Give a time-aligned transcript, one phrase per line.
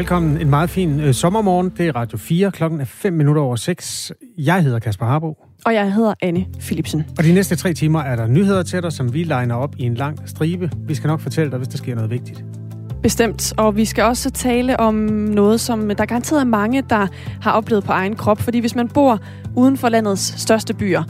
[0.00, 0.40] Velkommen.
[0.40, 1.72] En meget fin øh, sommermorgen.
[1.76, 2.50] Det er Radio 4.
[2.52, 4.12] Klokken er 5 minutter over 6.
[4.38, 5.38] Jeg hedder Kasper Harbo.
[5.66, 7.04] Og jeg hedder Anne Philipsen.
[7.18, 9.82] Og de næste tre timer er der nyheder til dig, som vi legner op i
[9.82, 10.70] en lang stribe.
[10.86, 12.44] Vi skal nok fortælle dig, hvis der sker noget vigtigt.
[13.02, 17.06] Bestemt, og vi skal også tale om noget, som der garanteret er mange, der
[17.42, 18.38] har oplevet på egen krop.
[18.38, 19.18] Fordi hvis man bor
[19.56, 21.02] uden for landets største byer,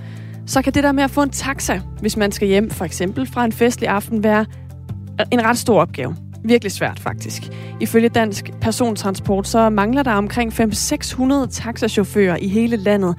[0.46, 3.26] så kan det der med at få en taxa, hvis man skal hjem for eksempel
[3.26, 4.46] fra en festlig aften, være
[5.32, 6.16] en ret stor opgave.
[6.44, 7.42] Virkelig svært faktisk.
[7.80, 13.14] Ifølge Dansk Persontransport, så mangler der omkring 500-600 taxachauffører i hele landet.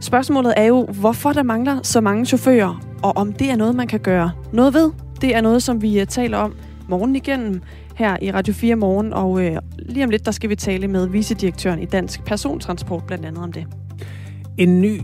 [0.00, 3.86] Spørgsmålet er jo, hvorfor der mangler så mange chauffører, og om det er noget, man
[3.86, 4.90] kan gøre noget ved.
[5.20, 6.54] Det er noget, som vi øh, taler om
[6.88, 7.62] morgen igennem
[7.96, 11.06] her i Radio 4 Morgen, og øh, lige om lidt, der skal vi tale med
[11.08, 13.66] vicedirektøren i Dansk Persontransport blandt andet om det.
[14.58, 15.00] En ny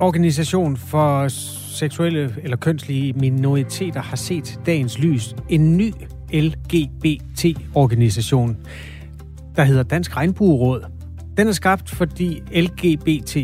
[0.00, 1.28] organisation for
[1.74, 5.34] seksuelle eller kønslige minoriteter har set dagens lys.
[5.48, 5.92] En ny
[6.32, 8.56] LGBT-organisation,
[9.56, 10.84] der hedder Dansk Regnbueråd.
[11.36, 13.36] Den er skabt, fordi LGBT+,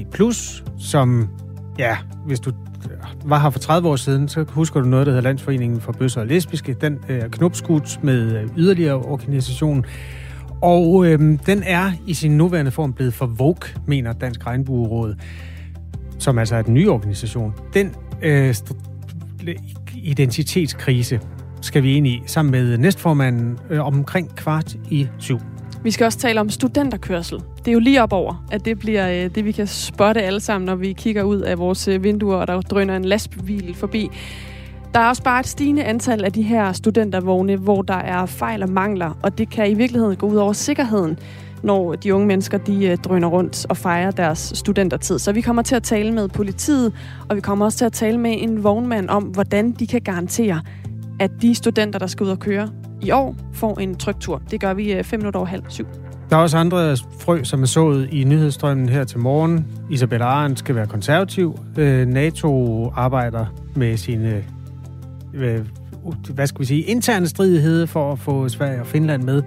[0.79, 1.29] som,
[1.79, 5.13] ja, hvis du øh, var her for 30 år siden, så husker du noget, der
[5.13, 6.77] hedder Landsforeningen for Bøsser og Lesbiske.
[6.81, 9.85] Den øh, er knopskudt med øh, yderligere organisation.
[10.63, 15.15] Og øhm, den er i sin nuværende form blevet for Vogue, mener Dansk Regnbueråd,
[16.19, 17.55] som altså er den nye organisation.
[17.75, 18.55] Den øh,
[19.95, 21.21] identitetskrise
[21.61, 25.39] skal vi ind i, sammen med næstformanden øh, omkring kvart i syv.
[25.83, 27.39] Vi skal også tale om studenterkørsel.
[27.59, 30.41] Det er jo lige op over, at det bliver øh, det, vi kan spotte alle
[30.41, 34.11] sammen, når vi kigger ud af vores øh, vinduer, og der drøner en lastbil forbi.
[34.95, 38.63] Der er også bare et stigende antal af de her studentervogne, hvor der er fejl
[38.63, 41.19] og mangler, og det kan i virkeligheden gå ud over sikkerheden,
[41.63, 45.19] når de unge mennesker de øh, drøner rundt og fejrer deres studentertid.
[45.19, 46.93] Så vi kommer til at tale med politiet,
[47.29, 50.61] og vi kommer også til at tale med en vognmand om, hvordan de kan garantere,
[51.21, 52.69] at de studenter, der skal ud og køre
[53.03, 54.43] i år, får en tryg tur.
[54.51, 55.87] Det gør vi øh, fem minutter over halv syv.
[56.31, 59.67] Der er også andre frø, som er sået i nyhedsstrømmen her til morgen.
[59.91, 61.59] Isabella Arendt skal være konservativ.
[61.79, 64.45] Øh, NATO arbejder med sine
[65.35, 65.61] øh,
[66.35, 69.43] hvad skal vi sige, interne stridigheder for at få Sverige og Finland med.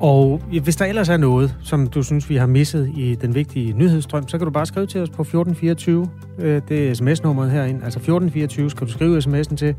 [0.00, 3.72] Og hvis der ellers er noget, som du synes, vi har misset i den vigtige
[3.72, 6.08] nyhedsstrøm, så kan du bare skrive til os på 1424.
[6.38, 7.84] Øh, det er sms-nummeret herinde.
[7.84, 9.74] Altså 1424 skal du skrive sms'en til.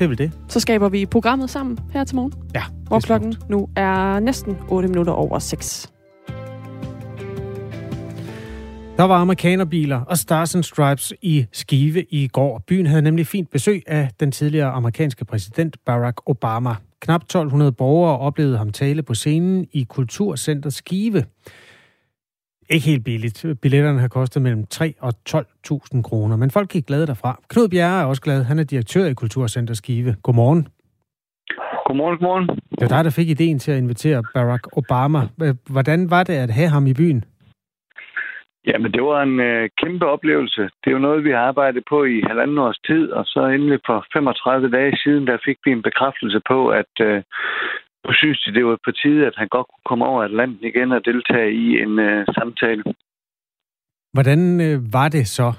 [0.00, 0.32] Det er vel det.
[0.48, 2.32] Så skaber vi programmet sammen her til morgen.
[2.54, 2.62] Ja.
[2.86, 5.92] Hvor klokken nu er næsten 8 minutter over 6.
[8.96, 12.62] Der var amerikanerbiler og Stars and Stripes i Skive i går.
[12.66, 16.74] Byen havde nemlig fint besøg af den tidligere amerikanske præsident Barack Obama.
[17.00, 21.24] Knap 1200 borgere oplevede ham tale på scenen i Kulturcenter Skive.
[22.74, 23.46] Ikke helt billigt.
[23.62, 27.40] Billetterne har kostet mellem 3 og 12.000 kroner, men folk gik glade derfra.
[27.48, 28.44] Knud Bjerre er også glad.
[28.44, 30.16] Han er direktør i Kulturcenter Skive.
[30.22, 30.68] Godmorgen.
[31.86, 32.48] Godmorgen, godmorgen.
[32.48, 35.20] Det var dig, der fik ideen til at invitere Barack Obama.
[35.70, 37.24] Hvordan var det at have ham i byen?
[38.66, 40.62] Jamen, det var en øh, kæmpe oplevelse.
[40.62, 43.78] Det er jo noget, vi har arbejdet på i halvanden års tid, og så endelig
[43.86, 47.22] for 35 dage siden, der fik vi en bekræftelse på, at øh,
[48.06, 50.92] nu synes de, det var på tide, at han godt kunne komme over Atlanten igen
[50.92, 52.82] og deltage i en øh, samtale.
[54.12, 55.52] Hvordan øh, var det så?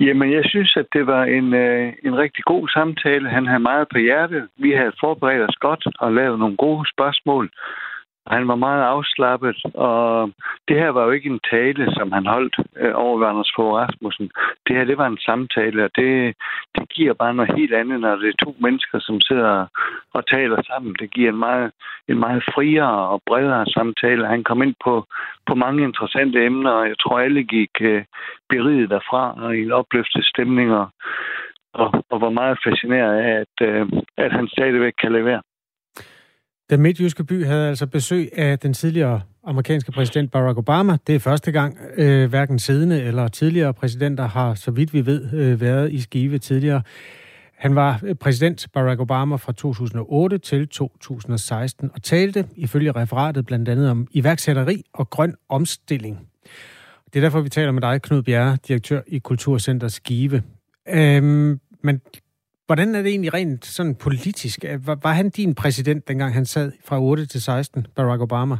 [0.00, 3.28] Jamen, jeg synes, at det var en, øh, en rigtig god samtale.
[3.28, 4.48] Han havde meget på hjerte.
[4.56, 7.50] Vi havde forberedt os godt og lavet nogle gode spørgsmål.
[8.26, 10.30] Han var meget afslappet, og
[10.68, 14.30] det her var jo ikke en tale, som han holdt øh, over Anders Fogh Rasmussen.
[14.66, 16.34] Det her, det var en samtale, og det,
[16.74, 19.66] det giver bare noget helt andet, når det er to mennesker, som sidder
[20.14, 20.96] og taler sammen.
[21.00, 21.70] Det giver en meget,
[22.08, 24.26] en meget friere og bredere samtale.
[24.26, 25.04] Han kom ind på,
[25.46, 28.04] på mange interessante emner, og jeg tror, alle gik øh,
[28.48, 30.88] beriget derfra og i en opløftet stemning, og,
[31.74, 33.86] og, og var meget fascineret af, at, øh,
[34.16, 35.42] at han stadigvæk kan levere.
[36.70, 40.98] Den midtjyske by havde altså besøg af den tidligere amerikanske præsident Barack Obama.
[41.06, 45.32] Det er første gang, øh, hverken siddende eller tidligere præsidenter har, så vidt vi ved,
[45.32, 46.82] øh, været i Skive tidligere.
[47.58, 53.68] Han var øh, præsident Barack Obama fra 2008 til 2016 og talte ifølge referatet blandt
[53.68, 56.28] andet om iværksætteri og grøn omstilling.
[57.06, 60.42] Det er derfor, vi taler med dig, Knud Bjerre, direktør i Kulturcenter Skive.
[60.88, 62.00] Øhm, men
[62.66, 64.58] Hvordan er det egentlig rent sådan politisk?
[64.86, 68.56] Var, var han din præsident, dengang han sad fra 8 til 16, Barack Obama?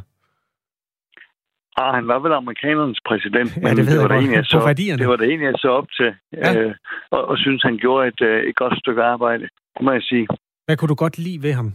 [1.81, 4.57] Ah, han var vel amerikanernes præsident, ja, det, det, var det, jeg så,
[4.97, 6.59] det var det egentlig, jeg så op til, ja.
[6.59, 6.75] øh,
[7.11, 9.43] og, og synes, han gjorde et, øh, et godt stykke arbejde,
[9.75, 10.27] det må jeg sige.
[10.65, 11.73] Hvad kunne du godt lide ved ham?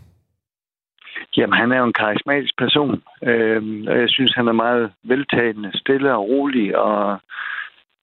[1.36, 5.70] Jamen, han er jo en karismatisk person, øh, og jeg synes, han er meget veltagende,
[5.74, 7.20] stille og rolig, og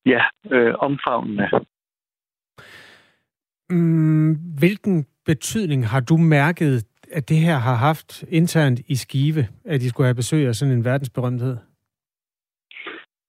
[0.05, 0.21] ja,
[0.51, 1.49] øh, omfavnende.
[3.69, 9.81] Mm, hvilken betydning har du mærket, at det her har haft internt i Skive, at
[9.81, 11.57] de skulle have besøg af sådan en verdensberømthed?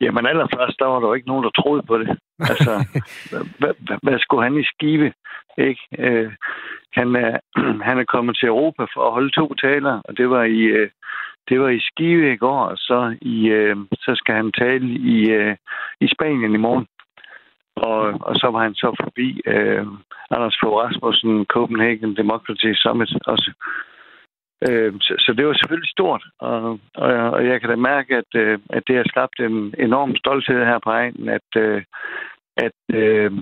[0.01, 2.19] Jamen allerførst, der var der jo ikke nogen, der troede på det.
[2.39, 2.73] Altså,
[3.61, 5.13] hvad, hvad, skulle han i Skive?
[5.59, 5.83] Ikke?
[5.99, 6.33] Øh,
[6.93, 7.39] han, er,
[7.89, 10.91] han er kommet til Europa for at holde to taler, og det var i, øh,
[11.49, 15.31] det var i Skive i går, og så, i, øh, så skal han tale i,
[15.31, 15.57] øh,
[16.01, 16.87] i Spanien i morgen.
[17.76, 19.87] Og, og så var han så forbi øh,
[20.31, 23.52] Anders Fogh Rasmussen, Copenhagen Democracy Summit også.
[24.69, 28.31] Øh, så, så det var selvfølgelig stort, og, og, og jeg kan da mærke, at,
[28.34, 31.82] øh, at det har skabt en enorm stolthed her på egen, at, øh,
[32.56, 33.32] at øh,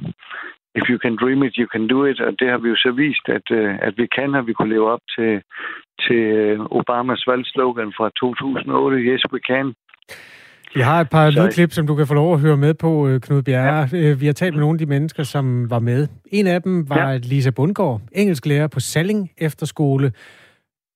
[0.78, 2.90] if you can dream it, you can do it, og det har vi jo så
[2.90, 5.42] vist, at, øh, at vi kan, og vi kunne leve op til,
[6.04, 6.24] til
[6.70, 9.74] Obamas valgslogan fra 2008, Yes, we can.
[10.78, 13.20] Vi har et par lydklip, som du kan få lov at høre med på, øh,
[13.20, 13.88] Knud Bjerre.
[13.92, 13.98] Ja.
[13.98, 16.08] Øh, vi har talt med nogle af de mennesker, som var med.
[16.38, 17.16] En af dem var ja.
[17.16, 20.12] Lisa Bundgaard, engelsklærer på Salling Efterskole.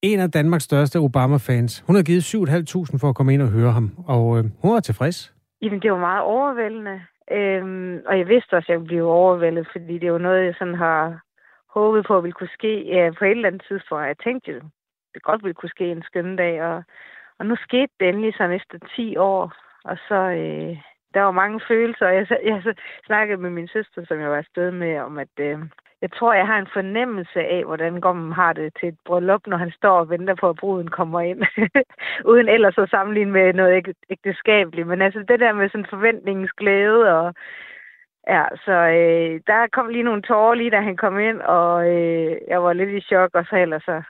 [0.03, 1.85] En af Danmarks største Obama-fans.
[1.87, 4.81] Hun har givet 7.500 for at komme ind og høre ham, og øh, hun var
[4.81, 5.35] tilfreds.
[5.63, 6.97] Jamen, det var meget overvældende.
[7.33, 10.55] Øhm, og jeg vidste også, at jeg ville blive overvældet, fordi det var noget, jeg
[10.59, 11.21] sådan har
[11.75, 14.07] håbet på, at ville kunne ske ja, på et eller andet tidspunkt.
[14.07, 14.61] Jeg tænkte jo,
[15.15, 16.83] det godt ville kunne ske en skøn dag, og,
[17.39, 19.53] og nu skete det endelig sådan efter 10 år,
[19.85, 20.77] og så, øh,
[21.15, 22.75] der var mange følelser, og jeg, jeg
[23.07, 25.59] snakkede med min søster, som jeg var afsted med, om at øh,
[26.03, 29.57] jeg tror, jeg har en fornemmelse af, hvordan Gommen har det til et bryllup, når
[29.57, 31.43] han står og venter på, at bruden kommer ind.
[32.31, 34.89] Uden ellers at sammenligne med noget ægteskabeligt.
[34.89, 37.35] Men altså det der med sådan forventningens glæde og
[38.29, 42.37] Ja, så øh, der kom lige nogle tårer lige, da han kom ind, og øh,
[42.49, 44.03] jeg var lidt i chok, og så ellers så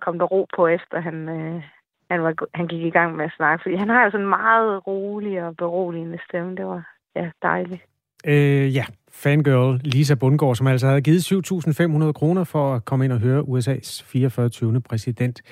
[0.00, 1.62] kom der ro på, efter han, øh,
[2.10, 3.62] han, var, han gik i gang med at snakke.
[3.62, 6.56] Fordi han har jo sådan en meget rolig og beroligende stemme.
[6.56, 6.82] Det var
[7.16, 7.82] ja, dejligt.
[8.26, 8.84] Øh, ja,
[9.22, 13.42] fangirl Lisa Bundgaard, som altså havde givet 7.500 kroner for at komme ind og høre
[13.42, 14.80] USA's 44.
[14.80, 15.42] præsident.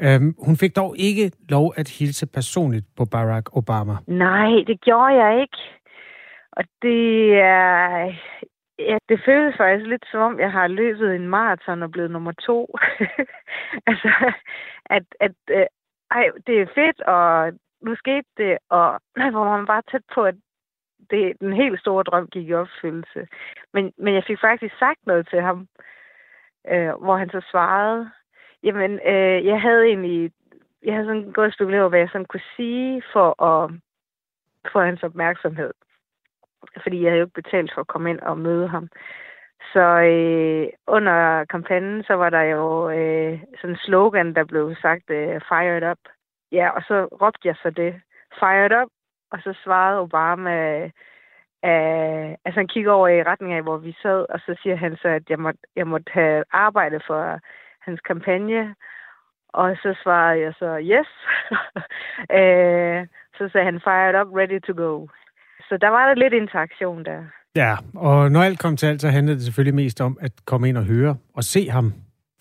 [0.00, 3.96] Øhm, hun fik dog ikke lov at hilse personligt på Barack Obama.
[4.06, 5.58] Nej, det gjorde jeg ikke.
[6.52, 8.12] Og det er...
[8.78, 12.32] Ja, det føles faktisk lidt som om, jeg har løbet en maraton og blevet nummer
[12.32, 12.76] to.
[13.90, 14.32] altså,
[14.86, 15.66] at, at øh,
[16.16, 20.24] ej, det er fedt, og nu skete det, og nej, hvor man bare tæt på,
[20.24, 20.34] at
[21.10, 23.28] det, den helt store drøm gik i opfyldelse.
[23.72, 25.68] Men, men jeg fik faktisk sagt noget til ham,
[26.70, 28.10] øh, hvor han så svarede,
[28.62, 30.32] jamen, øh, jeg havde egentlig,
[30.82, 33.70] jeg havde sådan gået og spekuleret hvad jeg sådan kunne sige for at
[34.72, 35.70] få hans opmærksomhed.
[36.82, 38.88] Fordi jeg havde jo ikke betalt for at komme ind og møde ham.
[39.72, 45.10] Så øh, under kampagnen, så var der jo øh, sådan en slogan, der blev sagt,
[45.10, 45.98] øh, fired up.
[46.52, 48.00] Ja, og så råbte jeg så det,
[48.40, 48.88] fired up,
[49.30, 50.90] og så svarede Obama, øh,
[51.64, 54.96] øh, altså han kigger over i retning af, hvor vi sad, og så siger han
[54.96, 57.38] så, at jeg måtte, jeg måtte have arbejde for
[57.80, 58.74] hans kampagne.
[59.48, 61.10] Og så svarede jeg så, yes.
[62.40, 63.06] øh,
[63.38, 65.06] så sagde han, fired up, ready to go.
[65.68, 67.24] Så der var der lidt interaktion der.
[67.56, 70.68] Ja, og når alt kom til alt, så handlede det selvfølgelig mest om at komme
[70.68, 71.92] ind og høre og se ham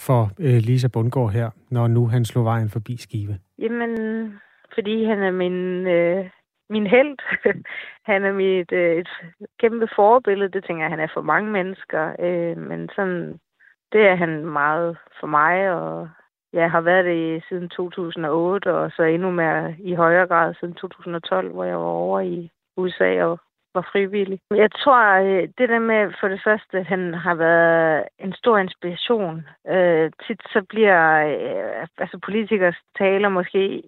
[0.02, 3.38] for øh, Lisa Bundgaard her, når nu han slog vejen forbi Skive.
[3.60, 3.94] Jamen,
[4.74, 6.26] fordi han er min øh,
[6.70, 7.18] min held.
[8.12, 9.10] han er mit øh, et
[9.60, 10.52] kæmpe forbillede.
[10.52, 12.04] Det tænker jeg, han er for mange mennesker.
[12.20, 13.40] Øh, men sådan,
[13.92, 16.10] det er han meget for mig, og
[16.54, 21.52] jeg har været det siden 2008, og så endnu mere i højere grad siden 2012,
[21.52, 23.40] hvor jeg var over i USA og
[23.74, 24.40] var frivillig.
[24.56, 28.58] Jeg tror, øh, det der med for det første, at han har været en stor
[28.58, 29.48] inspiration.
[29.68, 33.84] Øh, tit så bliver øh, altså politikers taler måske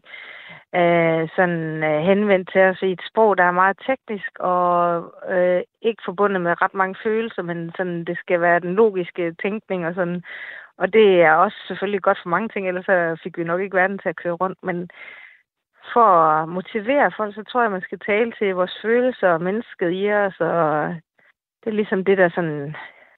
[0.75, 5.61] øh, sådan øh, henvendt til os i et sprog, der er meget teknisk og øh,
[5.81, 9.93] ikke forbundet med ret mange følelser, men sådan, det skal være den logiske tænkning og
[9.93, 10.23] sådan.
[10.77, 13.77] Og det er også selvfølgelig godt for mange ting, ellers så fik vi nok ikke
[13.77, 14.59] verden til at køre rundt.
[14.63, 14.89] Men
[15.93, 19.91] for at motivere folk, så tror jeg, man skal tale til vores følelser og mennesket
[19.91, 20.95] i os, og
[21.63, 22.75] det er ligesom det, der sådan...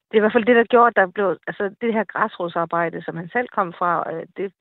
[0.08, 1.38] Det er i hvert fald det, der gjorde, at der blev...
[1.46, 4.52] Altså, det her græsrodsarbejde, som han selv kom fra, øh, det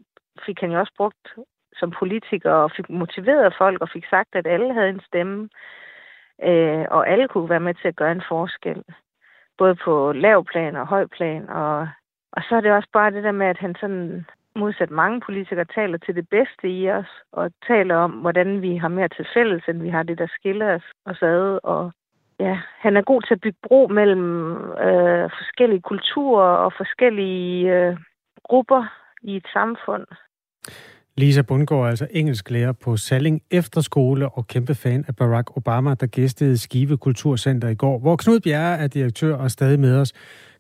[0.45, 1.35] fik han jo også brugt
[1.79, 5.49] som politiker og fik motiveret folk og fik sagt, at alle havde en stemme,
[6.43, 8.83] øh, og alle kunne være med til at gøre en forskel.
[9.57, 11.49] Både på lav plan og høj plan.
[11.49, 11.87] Og,
[12.31, 15.65] og så er det også bare det der med, at han sådan modsat mange politikere
[15.65, 19.63] taler til det bedste i os, og taler om, hvordan vi har mere til fælles,
[19.67, 21.59] end vi har det, der skiller os, os ad.
[21.63, 21.91] Og
[22.39, 24.55] ja, han er god til at bygge bro mellem
[24.87, 27.97] øh, forskellige kulturer og forskellige øh,
[28.43, 28.83] grupper
[29.21, 30.05] i et samfund.
[31.17, 36.07] Lisa Bundgaard er altså engelsklærer på Salling Efterskole og kæmpe fan af Barack Obama, der
[36.07, 40.13] gæstede Skive Kulturcenter i går, hvor Knud Bjerre er direktør og stadig med os.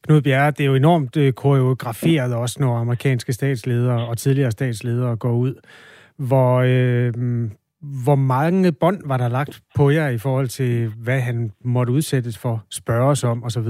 [0.05, 5.15] Knud Bjerre, det er jo enormt øh, koreograferet også, når amerikanske statsledere og tidligere statsledere
[5.15, 5.53] går ud.
[6.17, 7.13] Hvor, øh,
[8.03, 12.37] hvor mange bånd var der lagt på jer i forhold til, hvad han måtte udsættes
[12.37, 13.69] for, spørges om osv.?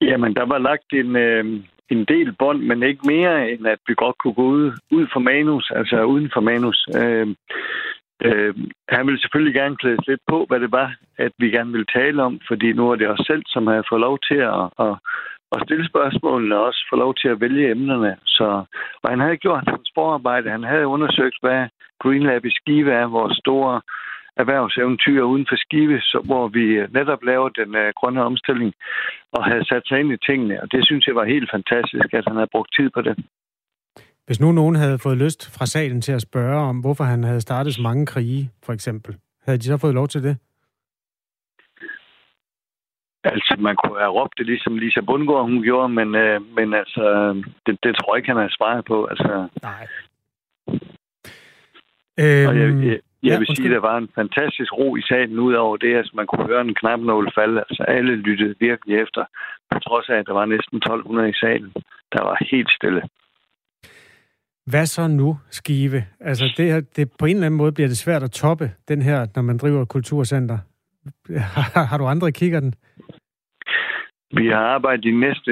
[0.00, 1.44] Jamen, der var lagt en, øh,
[1.90, 5.20] en del bånd, men ikke mere, end at vi godt kunne gå ud, ud for
[5.20, 6.88] manus, altså uden for manus.
[6.96, 7.26] Øh,
[8.24, 8.54] øh,
[8.88, 12.22] han ville selvfølgelig gerne klædes lidt på, hvad det var, at vi gerne ville tale
[12.22, 14.94] om, fordi nu er det os selv, som har fået lov til at, at,
[15.54, 18.16] at stille spørgsmålene, og også få lov til at vælge emnerne.
[18.26, 18.64] Så,
[19.02, 20.50] og han havde gjort hans forarbejde.
[20.50, 21.68] Han havde undersøgt, hvad
[22.02, 23.80] Green Lab i Skive er, vores store
[24.36, 26.64] erhvervseventyr uden for Skive, så, hvor vi
[26.98, 28.72] netop laver den uh, grønne omstilling
[29.32, 30.62] og havde sat sig ind i tingene.
[30.62, 33.16] Og det synes jeg var helt fantastisk, at han havde brugt tid på det.
[34.26, 37.40] Hvis nu nogen havde fået lyst fra salen til at spørge om, hvorfor han havde
[37.40, 40.36] startet så mange krige, for eksempel, havde de så fået lov til det?
[43.24, 47.02] Altså, man kunne have råbt det, ligesom Lisa Bundgaard, hun gjorde, men, øh, men altså,
[47.66, 49.04] det, det tror jeg ikke, han har svaret på.
[49.04, 49.48] Altså.
[49.62, 49.86] Nej.
[52.22, 55.02] Øhm, og jeg, jeg, jeg ja, vil sige, at der var en fantastisk ro i
[55.02, 57.64] salen, udover det, at altså, man kunne høre en knapnål falde.
[57.68, 59.24] Altså, alle lyttede virkelig efter,
[59.70, 61.72] på trods af, at der var næsten 1200 i salen.
[62.12, 63.02] Der var helt stille.
[64.66, 66.04] Hvad så nu, Skive?
[66.20, 69.02] Altså, det, her, det, på en eller anden måde bliver det svært at toppe den
[69.02, 70.58] her, når man driver et kulturcenter.
[71.36, 72.74] Har, har du andre kigger den?
[74.32, 75.50] Vi har arbejdet de, næste,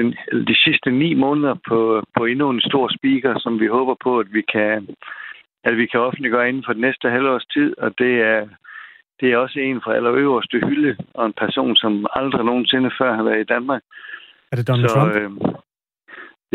[0.49, 4.27] de sidste ni måneder på, på endnu en stor speaker, som vi håber på, at
[4.33, 4.87] vi kan,
[5.63, 7.77] at vi kan offentliggøre inden for den næste halvårs tid.
[7.77, 8.47] Og det er,
[9.19, 13.23] det er også en fra allerøverste hylde, og en person, som aldrig nogensinde før har
[13.23, 13.81] været i Danmark.
[14.51, 15.15] Er det Donald Så, Trump?
[15.15, 15.31] Øh,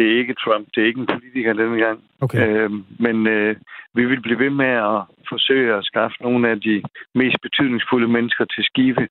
[0.00, 1.98] det er ikke Trump, det er ikke en politiker denne gang.
[2.24, 2.40] Okay.
[2.46, 2.70] Øh,
[3.04, 3.56] men øh,
[3.96, 5.00] vi vil blive ved med at
[5.32, 6.82] forsøge at skaffe nogle af de
[7.20, 9.04] mest betydningsfulde mennesker til Skive,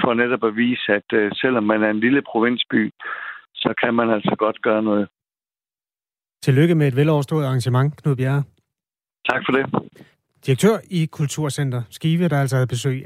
[0.00, 2.82] for netop at vise, at øh, selvom man er en lille provinsby,
[3.62, 5.08] så kan man altså godt gøre noget.
[6.42, 8.42] Tillykke med et veloverstået arrangement, Knud Bjerre.
[9.30, 9.64] Tak for det.
[10.46, 12.96] Direktør i Kulturcenter Skive, der altså havde besøg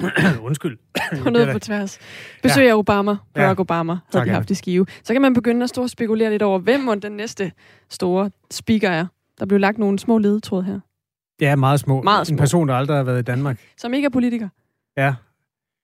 [0.46, 0.78] Undskyld.
[1.22, 1.98] På noget på tværs.
[2.42, 2.76] Besøg ja.
[2.76, 3.60] Obama, Barack ja.
[3.60, 4.86] Obama, havde tak, de haft i skive.
[5.02, 7.52] Så kan man begynde at stå og spekulere lidt over, hvem må den næste
[7.88, 9.06] store speaker er.
[9.38, 10.80] Der blev lagt nogle små ledetråd her.
[11.40, 12.02] Ja, meget små.
[12.02, 12.34] Meget små.
[12.34, 13.60] En person, der aldrig har været i Danmark.
[13.76, 14.48] Som ikke er politiker.
[14.96, 15.14] Ja.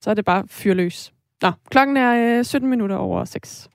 [0.00, 1.12] Så er det bare fyrløs.
[1.42, 3.68] Nå, klokken er øh, 17 minutter over 6.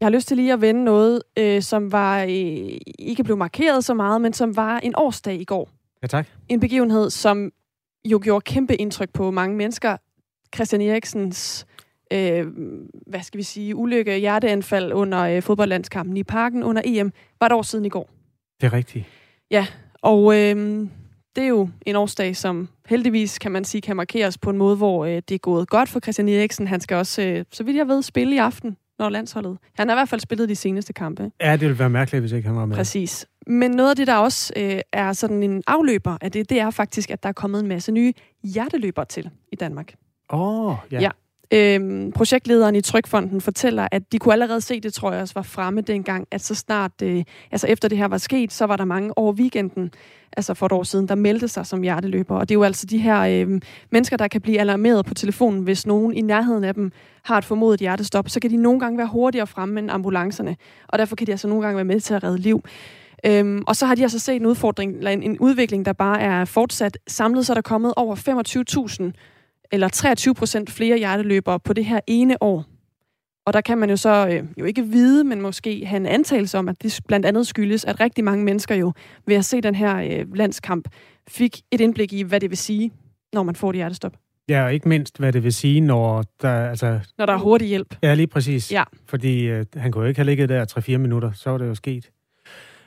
[0.00, 3.84] Jeg har lyst til lige at vende noget, øh, som var øh, ikke blev markeret
[3.84, 5.68] så meget, men som var en årsdag i går.
[6.02, 6.26] Ja, tak.
[6.48, 7.52] En begivenhed, som
[8.04, 9.96] jo gjorde kæmpe indtryk på mange mennesker.
[10.54, 11.66] Christian Eriksens,
[12.12, 12.46] øh,
[13.06, 17.52] hvad skal vi sige, ulykke, hjerteanfald under øh, fodboldlandskampen i parken under EM, var et
[17.52, 18.10] år siden i går.
[18.60, 19.04] Det er rigtigt.
[19.50, 19.66] Ja,
[20.02, 20.86] og øh,
[21.36, 24.76] det er jo en årsdag, som heldigvis, kan man sige, kan markeres på en måde,
[24.76, 26.66] hvor øh, det er gået godt for Christian Eriksen.
[26.66, 29.58] Han skal også, øh, så vidt jeg ved, spille i aften når landsholdet.
[29.74, 31.30] Han har i hvert fald spillet de seneste kampe.
[31.40, 32.76] Ja, det ville være mærkeligt, hvis ikke han var med.
[32.76, 33.26] Præcis.
[33.46, 36.70] Men noget af det, der også øh, er sådan en afløber af det, det er
[36.70, 39.94] faktisk, at der er kommet en masse nye hjerteløbere til i Danmark.
[40.30, 41.00] Åh, oh, ja.
[41.00, 41.10] ja.
[41.54, 45.42] Øhm, projektlederen i Trykfonden fortæller, at de kunne allerede se, det tror jeg også var
[45.42, 48.84] fremme dengang, at så snart, øh, altså efter det her var sket, så var der
[48.84, 49.90] mange over weekenden,
[50.36, 52.36] altså for et år siden, der meldte sig som hjerteløber.
[52.36, 55.60] Og det er jo altså de her øh, mennesker, der kan blive alarmeret på telefonen,
[55.60, 56.92] hvis nogen i nærheden af dem
[57.22, 58.28] har et formodet hjertestop.
[58.28, 60.56] Så kan de nogle gange være hurtigere fremme end ambulancerne,
[60.88, 62.64] og derfor kan de altså nogle gange være med til at redde liv.
[63.26, 66.20] Øhm, og så har de altså set en udfordring, eller en, en udvikling, der bare
[66.20, 66.98] er fortsat.
[67.06, 68.16] Samlet så er der kommet over
[69.16, 69.33] 25.000
[69.72, 72.64] eller 23 procent flere hjerteløbere på det her ene år.
[73.46, 76.58] Og der kan man jo så øh, jo ikke vide, men måske have en antagelse
[76.58, 78.92] om, at det blandt andet skyldes, at rigtig mange mennesker jo
[79.26, 80.88] ved at se den her øh, landskamp
[81.28, 82.92] fik et indblik i, hvad det vil sige,
[83.32, 84.12] når man får et hjertestop.
[84.48, 87.00] Ja, og ikke mindst, hvad det vil sige, når der, altså...
[87.18, 87.96] Når der er hurtig hjælp.
[88.02, 88.72] Ja, lige præcis.
[88.72, 88.82] Ja.
[89.06, 91.74] Fordi øh, han kunne jo ikke have ligget der 3-4 minutter, så var det jo
[91.74, 92.10] sket.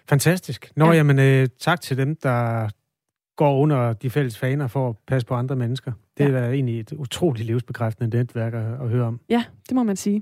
[0.10, 0.72] Fantastisk.
[0.76, 0.92] Nå, ja.
[0.94, 2.70] jamen, øh, tak til dem, der
[3.36, 5.92] går under de fælles faner for at passe på andre mennesker.
[6.18, 6.38] Det ja.
[6.38, 9.20] er da egentlig et utroligt livsbekræftende netværk at, at høre om.
[9.30, 10.22] Ja, det må man sige.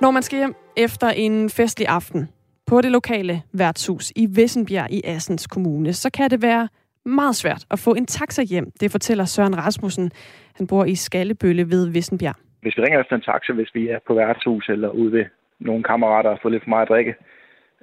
[0.00, 2.28] Når man skal hjem efter en festlig aften
[2.66, 6.68] på det lokale værtshus i Vissenbjerg i Assens Kommune, så kan det være
[7.04, 8.70] meget svært at få en taxa hjem.
[8.80, 10.10] Det fortæller Søren Rasmussen.
[10.54, 12.34] Han bor i Skallebølle ved Vissenbjerg.
[12.62, 15.24] Hvis vi ringer efter en taxa, hvis vi er på værtshus eller ude ved
[15.58, 17.14] nogle kammerater og får lidt for meget at drikke,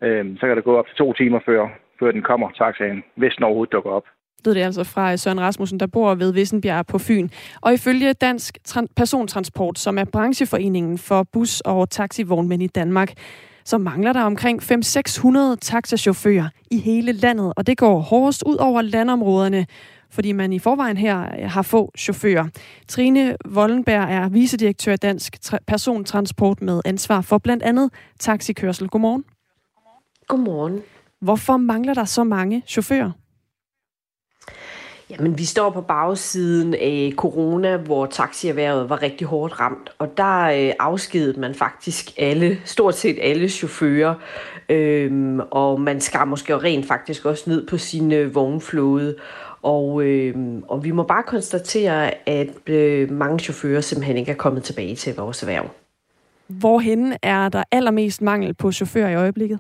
[0.02, 1.68] øh, så kan det gå op til to timer før,
[2.00, 4.04] før den kommer, taxaen, hvis den overhovedet dukker op.
[4.46, 7.30] Det er altså fra Søren Rasmussen, der bor ved Vissenbjerg på Fyn.
[7.62, 8.58] Og ifølge Dansk
[8.96, 13.14] Persontransport, som er brancheforeningen for bus- og taxivognmænd i Danmark,
[13.66, 18.82] så mangler der omkring 500-600 taxachauffører i hele landet, og det går hårdest ud over
[18.82, 19.66] landområderne,
[20.12, 22.48] fordi man i forvejen her har få chauffører.
[22.88, 25.38] Trine Vollenberg er vicedirektør i Dansk
[25.68, 27.90] Persontransport med ansvar for blandt andet
[28.20, 28.88] taxikørsel.
[28.88, 29.24] Godmorgen.
[30.28, 30.82] Godmorgen.
[31.22, 33.12] Hvorfor mangler der så mange chauffører?
[35.10, 40.44] Jamen, vi står på bagsiden af corona, hvor taxierhvervet var rigtig hårdt ramt, og der
[40.44, 44.16] øh, afskedede man faktisk alle, stort set alle chauffører,
[44.70, 49.16] øhm, og man skar måske rent faktisk også ned på sin øh, vognflåde.
[49.62, 50.36] Og, øh,
[50.68, 55.16] og vi må bare konstatere, at øh, mange chauffører simpelthen ikke er kommet tilbage til
[55.16, 55.70] vores erhverv.
[56.48, 59.60] Hvorhen er der allermest mangel på chauffører i øjeblikket?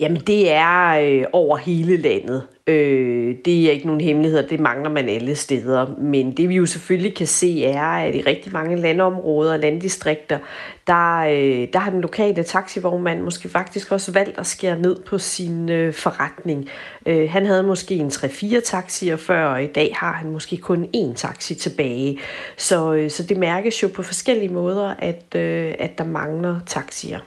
[0.00, 2.42] Jamen, det er øh, over hele landet.
[2.66, 5.86] Øh, det er ikke nogen hemmelighed, det mangler man alle steder.
[5.98, 10.38] Men det vi jo selvfølgelig kan se er, at i rigtig mange landområder og landdistrikter,
[10.86, 15.18] der, øh, der har den lokale taxivognmand måske faktisk også valgt at skære ned på
[15.18, 16.68] sin øh, forretning.
[17.06, 20.88] Øh, han havde måske en 3-4 taxier før, og i dag har han måske kun
[20.96, 22.18] én taxi tilbage.
[22.56, 27.18] Så, øh, så det mærkes jo på forskellige måder, at, øh, at der mangler taxier.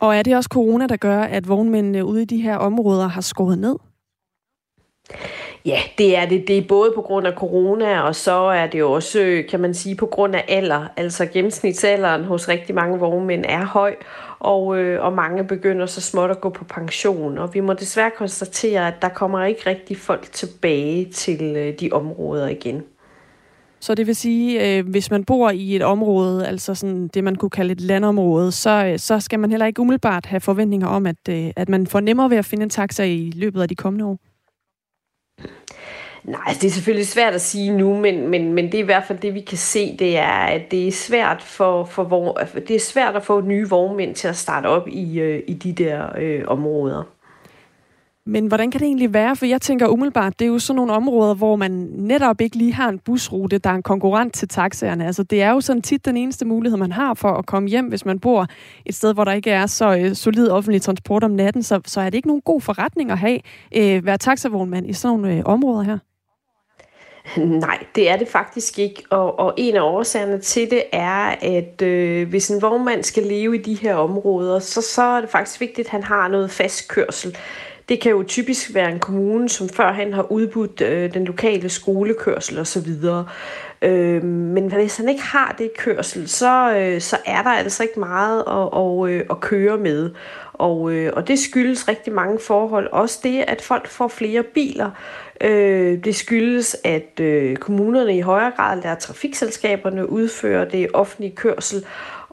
[0.00, 3.20] Og er det også corona, der gør, at vognmændene ude i de her områder har
[3.20, 3.76] skåret ned?
[5.66, 6.48] Ja, det er det.
[6.48, 9.96] Det er både på grund af corona, og så er det også, kan man sige,
[9.96, 10.86] på grund af alder.
[10.96, 13.96] Altså gennemsnitsalderen hos rigtig mange vognmænd er høj,
[14.38, 17.38] og, øh, og mange begynder så småt at gå på pension.
[17.38, 21.90] Og vi må desværre konstatere, at der kommer ikke rigtig folk tilbage til øh, de
[21.92, 22.82] områder igen.
[23.80, 27.36] Så det vil sige, øh, hvis man bor i et område, altså sådan det, man
[27.36, 31.06] kunne kalde et landområde, så, øh, så skal man heller ikke umiddelbart have forventninger om,
[31.06, 33.74] at, øh, at man får nemmere ved at finde en taxa i løbet af de
[33.74, 34.18] kommende år.
[36.24, 38.86] Nej, altså, det er selvfølgelig svært at sige nu, men, men, men det er i
[38.86, 42.70] hvert fald det, vi kan se, det er, at det er svært for, for det
[42.70, 46.08] er svært at få nye vognmænd til at starte op i, øh, i de der
[46.18, 47.02] øh, områder.
[48.28, 49.36] Men hvordan kan det egentlig være?
[49.36, 52.72] For jeg tænker umiddelbart, det er jo sådan nogle områder, hvor man netop ikke lige
[52.72, 55.06] har en busrute, der er en konkurrent til taxaerne.
[55.06, 57.86] Altså det er jo sådan tit den eneste mulighed, man har for at komme hjem,
[57.86, 58.46] hvis man bor
[58.86, 61.62] et sted, hvor der ikke er så øh, solid offentlig transport om natten.
[61.62, 63.40] Så, så er det ikke nogen god forretning at have,
[63.76, 65.98] øh, være taxavognmand i sådan nogle øh, områder her?
[67.36, 69.02] Nej, det er det faktisk ikke.
[69.10, 73.56] Og, og en af årsagerne til det er, at øh, hvis en vognmand skal leve
[73.56, 76.88] i de her områder, så, så er det faktisk vigtigt, at han har noget fast
[76.88, 77.36] kørsel.
[77.88, 82.58] Det kan jo typisk være en kommune, som førhen har udbudt øh, den lokale skolekørsel
[82.58, 82.88] osv.
[83.82, 88.00] Øh, men hvis han ikke har det kørsel, så, øh, så er der altså ikke
[88.00, 90.10] meget at, at, øh, at køre med.
[90.52, 92.88] Og, øh, og det skyldes rigtig mange forhold.
[92.92, 94.90] Også det, at folk får flere biler.
[95.40, 101.84] Øh, det skyldes, at øh, kommunerne i højere grad lader trafikselskaberne udføre det offentlige kørsel.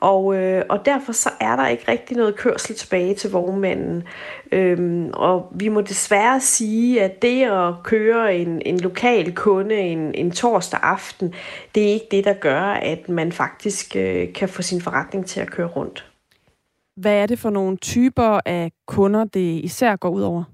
[0.04, 4.04] Og, øh, og derfor så er der ikke rigtig noget kørsel tilbage til vognmanden.
[4.52, 10.16] Øhm, og vi må desværre sige, at det at køre en, en lokal kunde en,
[10.16, 11.34] en torsdag aften,
[11.76, 15.40] det er ikke det, der gør, at man faktisk øh, kan få sin forretning til
[15.40, 16.12] at køre rundt.
[17.02, 20.53] Hvad er det for nogle typer af kunder, det især går ud over?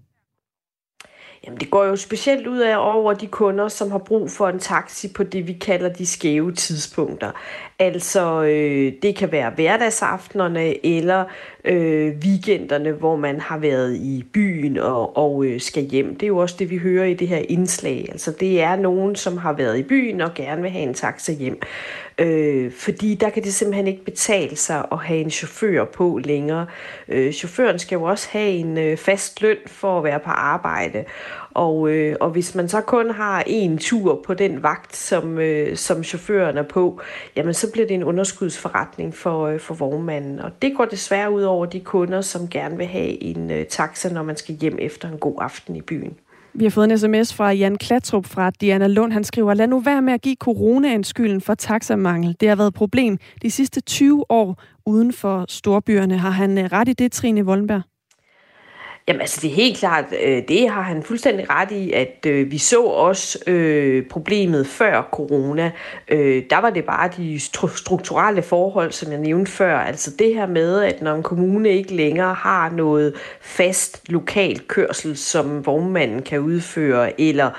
[1.45, 4.59] Jamen, det går jo specielt ud af over de kunder, som har brug for en
[4.59, 7.31] taxi på det, vi kalder de skæve tidspunkter.
[7.79, 11.25] Altså, øh, det kan være hverdagsaftenerne eller
[11.65, 16.15] øh, weekenderne, hvor man har været i byen og, og øh, skal hjem.
[16.15, 18.07] Det er jo også det, vi hører i det her indslag.
[18.11, 21.31] Altså, det er nogen, som har været i byen og gerne vil have en taxa
[21.33, 21.61] hjem.
[22.19, 26.65] Øh, fordi der kan det simpelthen ikke betale sig at have en chauffør på længere.
[27.07, 31.05] Øh, chaufføren skal jo også have en øh, fast løn for at være på arbejde.
[31.53, 35.77] Og, øh, og hvis man så kun har en tur på den vagt, som, øh,
[35.77, 37.01] som chaufføren er på,
[37.35, 40.39] jamen så bliver det en underskudsforretning for, øh, for vognmanden.
[40.39, 44.09] Og det går desværre ud over de kunder, som gerne vil have en øh, taxa,
[44.09, 46.17] når man skal hjem efter en god aften i byen.
[46.53, 49.13] Vi har fået en sms fra Jan Klatrup fra Diana Lund.
[49.13, 52.35] Han skriver, lad nu være med at give coronaen skylden for taxamangel.
[52.39, 56.17] Det har været et problem de sidste 20 år uden for storbyerne.
[56.17, 57.81] Har han øh, ret i det, Trine Voldenberg?
[59.09, 62.51] Jamen altså, det er helt klart, øh, det har han fuldstændig ret i, at øh,
[62.51, 65.71] vi så også øh, problemet før corona.
[66.07, 67.39] Øh, der var det bare de
[67.75, 69.77] strukturelle forhold, som jeg nævnte før.
[69.77, 75.17] Altså det her med, at når en kommune ikke længere har noget fast lokalt kørsel,
[75.17, 77.53] som vognmanden kan udføre, eller øh,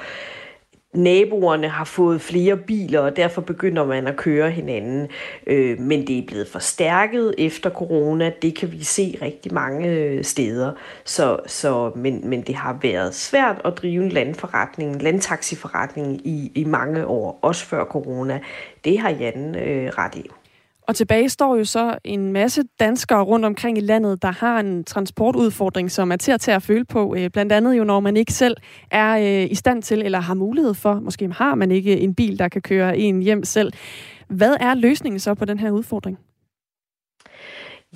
[0.95, 5.09] naboerne har fået flere biler, og derfor begynder man at køre hinanden.
[5.47, 8.33] Øh, men det er blevet forstærket efter corona.
[8.43, 10.73] Det kan vi se rigtig mange øh, steder.
[11.05, 16.53] Så, så, men, men det har været svært at drive en landforretning, en landtaxiforretning i,
[16.55, 18.41] i mange år, også før corona.
[18.85, 20.31] Det har Jan øh, ret i.
[20.83, 24.85] Og tilbage står jo så en masse danskere rundt omkring i landet, der har en
[24.85, 27.15] transportudfordring, som er til at tage at føle på.
[27.19, 28.57] Øh, blandt andet jo, når man ikke selv
[28.91, 32.39] er øh, i stand til eller har mulighed for, måske har man ikke en bil,
[32.39, 33.73] der kan køre en hjem selv.
[34.29, 36.19] Hvad er løsningen så på den her udfordring?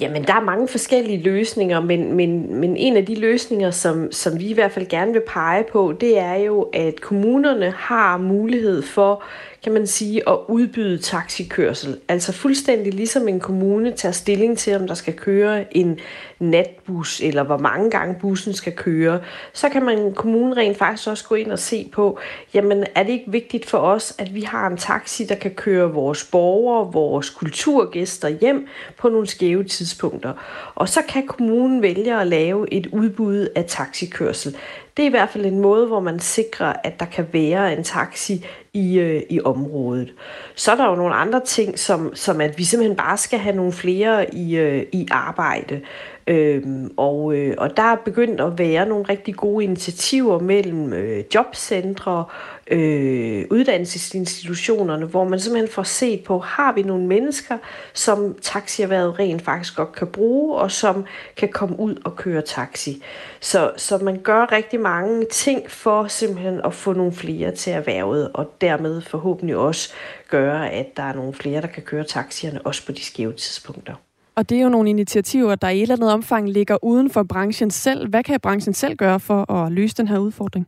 [0.01, 4.41] Jamen, der er mange forskellige løsninger, men, men, men en af de løsninger, som, som
[4.41, 8.83] vi i hvert fald gerne vil pege på, det er jo, at kommunerne har mulighed
[8.83, 9.25] for
[9.65, 11.99] kan man sige, at udbyde taxikørsel.
[12.09, 15.99] Altså fuldstændig ligesom en kommune tager stilling til, om der skal køre en
[16.39, 19.21] natbus, eller hvor mange gange bussen skal køre,
[19.53, 22.19] så kan man kommunen rent faktisk også gå ind og se på,
[22.55, 25.93] jamen er det ikke vigtigt for os, at vi har en taxi, der kan køre
[25.93, 28.67] vores borgere, vores kulturgæster hjem
[28.99, 30.33] på nogle skæve tidspunkter.
[30.75, 34.57] Og så kan kommunen vælge at lave et udbud af taxikørsel.
[34.97, 37.85] Det er i hvert fald en måde, hvor man sikrer, at der kan være en
[37.85, 40.15] taxi i, øh, i området.
[40.55, 43.57] Så er der jo nogle andre ting, som, som at vi simpelthen bare skal have
[43.57, 45.81] nogle flere i, øh, i arbejde.
[46.27, 51.25] Øhm, og, øh, og der er begyndt at være nogle rigtig gode initiativer mellem øh,
[51.35, 52.25] jobcentre,
[52.71, 57.59] øh, uddannelsesinstitutionerne, hvor man simpelthen får set på, har vi nogle mennesker,
[57.93, 61.05] som taxierhvervet rent faktisk godt kan bruge, og som
[61.37, 63.03] kan komme ud og køre taxi.
[63.41, 68.31] Så, så man gør rigtig mange ting for simpelthen at få nogle flere til erhvervet,
[68.35, 69.93] og dermed forhåbentlig også
[70.31, 73.95] gøre, at der er nogle flere, der kan køre taxierne, også på de skæve tidspunkter.
[74.37, 77.23] Og det er jo nogle initiativer, der i et eller andet omfang ligger uden for
[77.23, 78.09] branchen selv.
[78.09, 80.67] Hvad kan branchen selv gøre for at løse den her udfordring?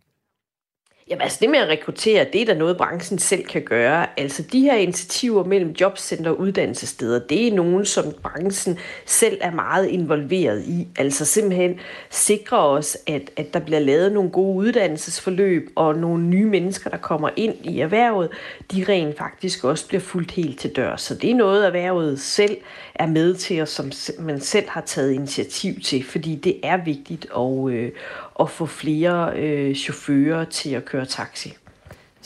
[1.10, 4.06] Jamen altså det med at rekruttere, det er da noget, branchen selv kan gøre.
[4.20, 9.50] Altså de her initiativer mellem jobcenter og uddannelsessteder, det er nogen, som branchen selv er
[9.50, 10.88] meget involveret i.
[10.98, 16.46] Altså simpelthen sikre os, at, at der bliver lavet nogle gode uddannelsesforløb, og nogle nye
[16.46, 18.30] mennesker, der kommer ind i erhvervet,
[18.72, 20.96] de rent faktisk også bliver fuldt helt til dør.
[20.96, 22.56] Så det er noget, erhvervet selv
[22.94, 27.26] er med til, og som man selv har taget initiativ til, fordi det er vigtigt
[27.36, 27.92] at, øh,
[28.40, 31.50] at få flere øh, chauffører til at køre taxi.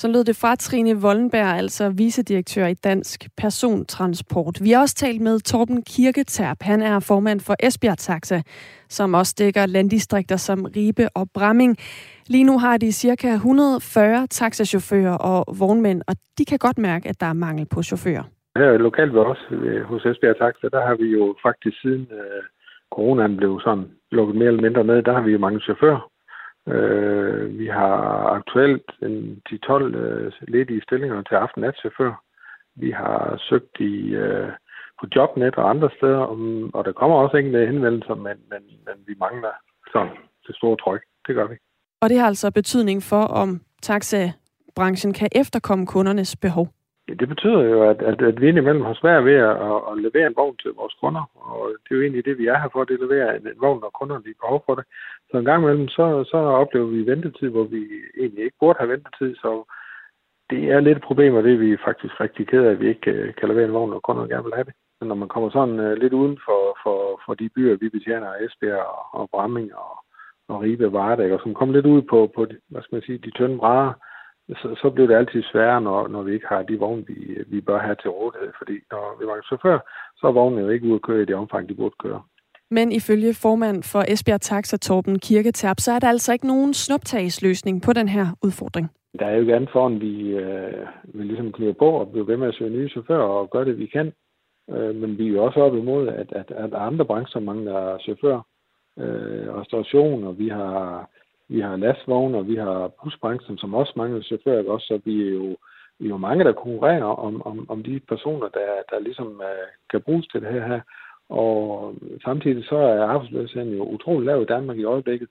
[0.01, 4.59] Så lød det fra Trine Vollenberg, altså vicedirektør i Dansk Persontransport.
[4.62, 6.57] Vi har også talt med Torben Kirketerp.
[6.61, 8.42] Han er formand for Esbjerg Taxa,
[8.88, 11.77] som også dækker landdistrikter som Ribe og Bramming.
[12.27, 13.33] Lige nu har de ca.
[13.33, 18.25] 140 taxachauffører og vognmænd, og de kan godt mærke, at der er mangel på chauffører.
[18.57, 19.42] Her lokalt ved os
[19.85, 22.42] hos Esbjerg Taxa, der har vi jo faktisk siden øh,
[22.90, 26.11] coronaen blev sådan lukket mere eller mindre ned, der har vi jo mange chauffører.
[26.68, 27.96] Øh, vi har
[28.38, 32.12] aktuelt en 10-12 øh, ledige stillinger til aften-nat-chauffør.
[32.76, 34.48] Vi har søgt i, øh,
[35.00, 38.96] på Jobnet og andre steder, om, og der kommer også enkelte henvendelser, men, men, men
[39.07, 39.55] vi mangler
[39.92, 41.03] sådan det store tryk.
[41.26, 41.57] Det gør vi.
[42.03, 46.68] Og det har altså betydning for, om taxabranchen kan efterkomme kundernes behov?
[47.18, 50.27] Det betyder jo, at, at, at vi indimellem har svært ved at, at, at levere
[50.27, 52.81] en vogn til vores kunder, og det er jo egentlig det, vi er her for,
[52.83, 54.85] at levere en, en vogn, når kunderne har behov for det.
[55.31, 57.83] Så en gang imellem, så, så oplever vi ventetid, hvor vi
[58.20, 59.51] egentlig ikke burde have ventetid, så
[60.51, 62.88] det er lidt et problem, og det er vi faktisk rigtig ked af, at vi
[62.88, 64.75] ikke øh, kan levere en vogn, når kunderne gerne vil have det.
[65.01, 68.35] Men når man kommer sådan uh, lidt uden for, for, for de byer, vi betjener,
[68.44, 69.92] Esbjerg og, og Bramming og,
[70.49, 73.18] og Ribe og Vardag, og som kommer lidt ud på, på hvad skal man sige,
[73.18, 73.92] de tynde brædder,
[74.56, 77.60] så, så bliver det altid sværere, når, når vi ikke har de vogne, vi, vi
[77.60, 78.52] bør have til rådighed.
[78.58, 79.78] Fordi når vi mangler chauffør,
[80.16, 82.22] så er vognene jo ikke ude at køre i det omfang, de burde køre.
[82.70, 87.82] Men ifølge formand for Esbjerg Taxa, Torben Kirketerp, så er der altså ikke nogen snuptagsløsning
[87.82, 88.90] på den her udfordring.
[89.18, 92.36] Der er jo ikke andet foran, vi øh, vil ligesom knive på og blive ved
[92.36, 94.12] med at søge nye chauffører og gøre det, vi kan.
[94.70, 98.42] Øh, men vi er jo også op imod, at, at, at andre brancher mangler chauffører.
[98.98, 101.08] Øh, restauration, og vi har
[101.50, 105.32] vi har lastvogne, og vi har busbranchen, som også mangler chauffører, også, så vi er
[105.32, 105.56] jo,
[105.98, 109.68] vi er jo mange, der konkurrerer om, om, om de personer, der, der ligesom øh,
[109.90, 110.80] kan bruges til det her.
[111.28, 115.28] Og samtidig så er arbejdsløsheden jo utrolig lav i Danmark i øjeblikket.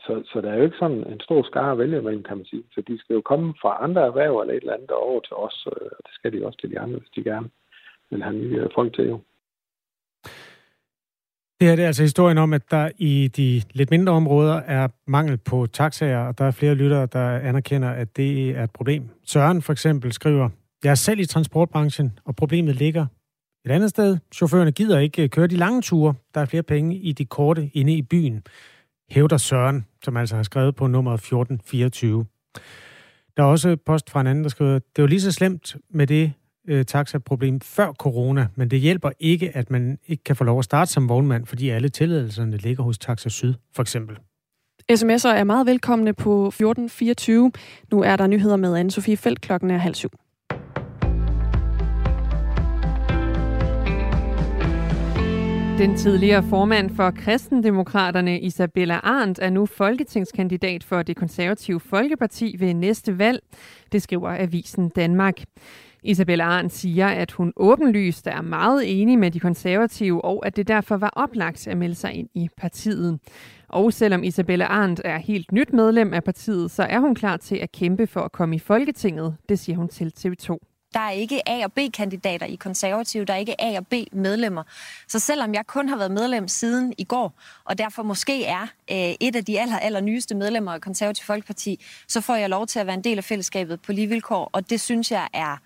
[0.00, 2.46] Så, så der er jo ikke sådan en stor skare at vælge mellem, kan man
[2.46, 2.64] sige.
[2.74, 5.66] Så de skal jo komme fra andre erhverv eller et eller andet over til os,
[5.66, 7.48] øh, og det skal de også til de andre, hvis de gerne
[8.10, 9.20] vil have nye folk til jo.
[11.62, 14.88] Det her det er altså historien om, at der i de lidt mindre områder er
[15.06, 19.08] mangel på taxaer, og der er flere lyttere, der anerkender, at det er et problem.
[19.26, 20.48] Søren for eksempel skriver,
[20.84, 23.06] jeg er selv i transportbranchen, og problemet ligger
[23.64, 24.18] et andet sted.
[24.34, 26.14] Chaufførerne gider ikke øh, køre de lange ture.
[26.34, 28.42] Der er flere penge i de korte inde i byen,
[29.10, 32.26] hævder Søren, som altså har skrevet på nummer 1424.
[33.36, 36.06] Der er også post fra en anden, der skriver, det var lige så slemt med
[36.06, 36.32] det
[36.68, 40.64] øh, taxaproblem før corona, men det hjælper ikke, at man ikke kan få lov at
[40.64, 44.16] starte som vognmand, fordi alle tilladelserne ligger hos Taxa Syd, for eksempel.
[44.92, 47.52] SMS'er er meget velkomne på 1424.
[47.92, 49.40] Nu er der nyheder med Anne-Sophie Felt.
[49.40, 50.10] Klokken er halv syv.
[55.78, 62.74] Den tidligere formand for Kristendemokraterne, Isabella Arndt, er nu folketingskandidat for det konservative Folkeparti ved
[62.74, 63.40] næste valg.
[63.92, 65.42] Det skriver Avisen Danmark.
[66.04, 70.68] Isabella Arndt siger, at hun åbenlyst er meget enig med de konservative, og at det
[70.68, 73.18] derfor var oplagt at melde sig ind i partiet.
[73.68, 77.56] Og selvom Isabella Arndt er helt nyt medlem af partiet, så er hun klar til
[77.56, 80.58] at kæmpe for at komme i Folketinget, det siger hun til TV2.
[80.94, 84.62] Der er ikke A- og B-kandidater i konservative, der er ikke A- og B-medlemmer.
[85.08, 87.34] Så selvom jeg kun har været medlem siden i går,
[87.64, 91.84] og derfor måske er øh, et af de aller, aller nyeste medlemmer af konservative Folkeparti,
[92.08, 94.70] så får jeg lov til at være en del af fællesskabet på lige vilkår, og
[94.70, 95.56] det synes jeg er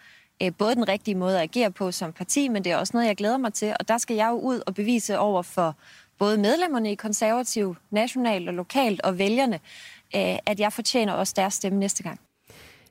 [0.42, 3.07] øh, både den rigtige måde at agere på som parti, men det er også noget,
[3.07, 5.77] jeg glæder mig til, og der skal jeg jo ud og bevise over for
[6.18, 9.61] både medlemmerne i konservativ, nationalt og lokalt, og vælgerne,
[10.16, 12.20] øh, at jeg fortjener også deres stemme næste gang.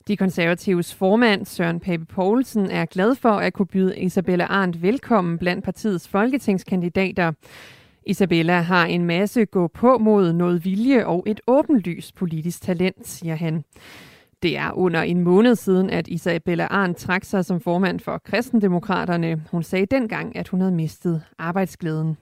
[0.08, 5.38] De konservatives formand, Søren Pape Poulsen, er glad for at kunne byde Isabella Arndt velkommen
[5.38, 7.32] blandt partiets folketingskandidater.
[8.06, 13.36] Isabella har en masse gå på mod noget vilje og et åbenlyst politisk talent, siger
[13.36, 13.64] han.
[14.44, 19.44] Det er under en måned siden, at Isabella Arndt trak sig som formand for Kristendemokraterne.
[19.52, 22.18] Hun sagde dengang, at hun havde mistet arbejdsglæden.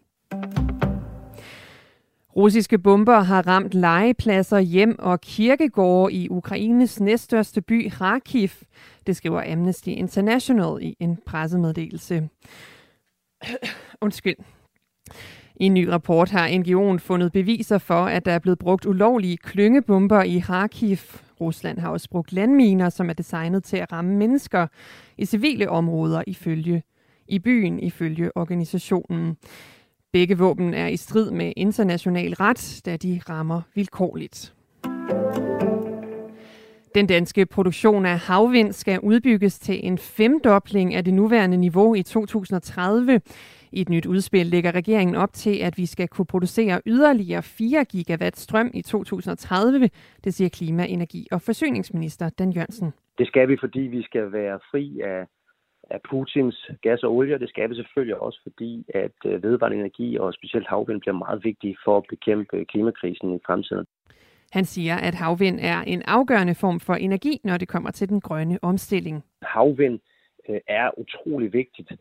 [2.35, 8.49] Russiske bomber har ramt legepladser, hjem og kirkegårde i Ukraines næststørste by Kharkiv.
[9.07, 12.29] Det skriver Amnesty International i en pressemeddelelse.
[14.01, 14.35] Undskyld.
[15.55, 19.37] I en ny rapport har NGO'en fundet beviser for, at der er blevet brugt ulovlige
[19.37, 20.97] klyngebomber i Kharkiv.
[21.41, 24.67] Rusland har også brugt landminer, som er designet til at ramme mennesker
[25.17, 26.83] i civile områder ifølge
[27.27, 29.37] i byen ifølge organisationen.
[30.11, 34.53] Begge våben er i strid med international ret, da de rammer vilkårligt.
[36.95, 42.03] Den danske produktion af havvind skal udbygges til en femdobling af det nuværende niveau i
[42.03, 43.21] 2030.
[43.73, 47.85] I et nyt udspil lægger regeringen op til, at vi skal kunne producere yderligere 4
[47.85, 49.89] gigawatt strøm i 2030,
[50.23, 52.93] det siger klima-, energi- og forsyningsminister Dan Jørgensen.
[53.17, 55.25] Det skal vi, fordi vi skal være fri af
[55.89, 59.77] af Putins gas og olie, og det skal vi selvfølgelig også, fordi at øh, vedvarende
[59.77, 63.85] energi og specielt havvind bliver meget vigtige for at bekæmpe klimakrisen i fremtiden.
[64.51, 68.21] Han siger, at havvind er en afgørende form for energi, når det kommer til den
[68.21, 69.23] grønne omstilling.
[69.41, 69.99] Havvind
[70.49, 71.91] øh, er utrolig vigtigt,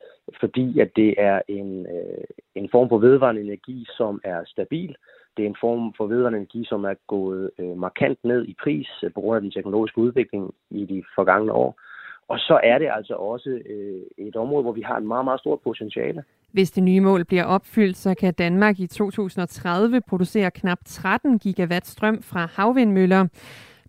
[0.41, 2.25] fordi at det er en, øh,
[2.55, 4.97] en form for vedvarende energi, som er stabil.
[5.37, 8.89] Det er en form for vedvarende energi, som er gået øh, markant ned i pris
[9.03, 11.81] øh, på grund af den teknologiske udvikling i de forgangne år.
[12.29, 15.41] Og så er det altså også øh, et område, hvor vi har en meget, meget
[15.41, 16.25] stort potentiale.
[16.53, 21.87] Hvis det nye mål bliver opfyldt, så kan Danmark i 2030 producere knap 13 gigawatt
[21.87, 23.29] strøm fra havvindmøller.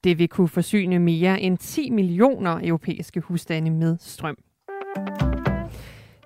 [0.03, 4.37] Det vil kunne forsyne mere end 10 millioner europæiske husstande med strøm.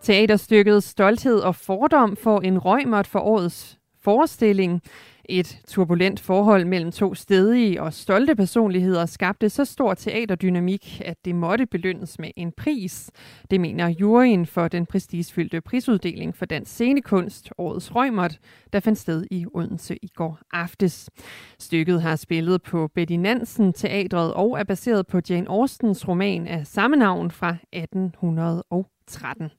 [0.01, 4.81] Teaterstykket Stolthed og Fordom får en røgmot for årets forestilling.
[5.29, 11.35] Et turbulent forhold mellem to stedige og stolte personligheder skabte så stor teaterdynamik, at det
[11.35, 13.11] måtte belønnes med en pris.
[13.51, 18.33] Det mener juryen for den prestigefyldte prisuddeling for dansk scenekunst, årets Røgmot,
[18.73, 21.09] der fandt sted i Odense i går aftes.
[21.59, 26.67] Stykket har spillet på Betty Nansen Teatret og er baseret på Jane Austens roman af
[26.67, 29.49] samme navn fra 1813.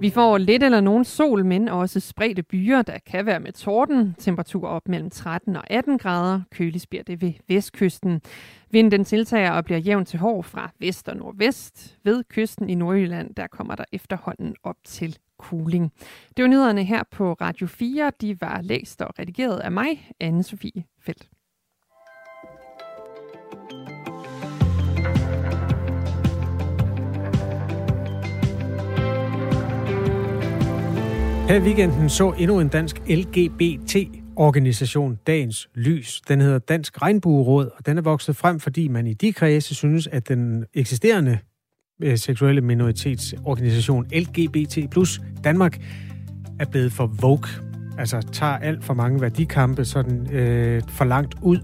[0.00, 4.14] Vi får lidt eller nogen sol, men også spredte byer, der kan være med torden.
[4.18, 6.40] Temperatur op mellem 13 og 18 grader.
[6.50, 8.22] Køligt bliver det ved vestkysten.
[8.70, 11.98] Vinden den tiltager og bliver jævn til hård fra vest og nordvest.
[12.04, 15.92] Ved kysten i Nordjylland, der kommer der efterhånden op til cooling.
[16.36, 18.12] Det var nyhederne her på Radio 4.
[18.20, 21.28] De var læst og redigeret af mig, Anne-Sophie Felt.
[31.48, 36.20] Her i weekenden så endnu en dansk LGBT-organisation Dagens Lys.
[36.28, 40.06] Den hedder Dansk Regnbueråd, og den er vokset frem, fordi man i de kredse synes,
[40.06, 41.38] at den eksisterende
[42.02, 45.80] øh, seksuelle minoritetsorganisation LGBT plus Danmark
[46.60, 47.48] er blevet for vogue.
[47.98, 51.60] Altså tager alt for mange værdikampe sådan øh, for langt ud.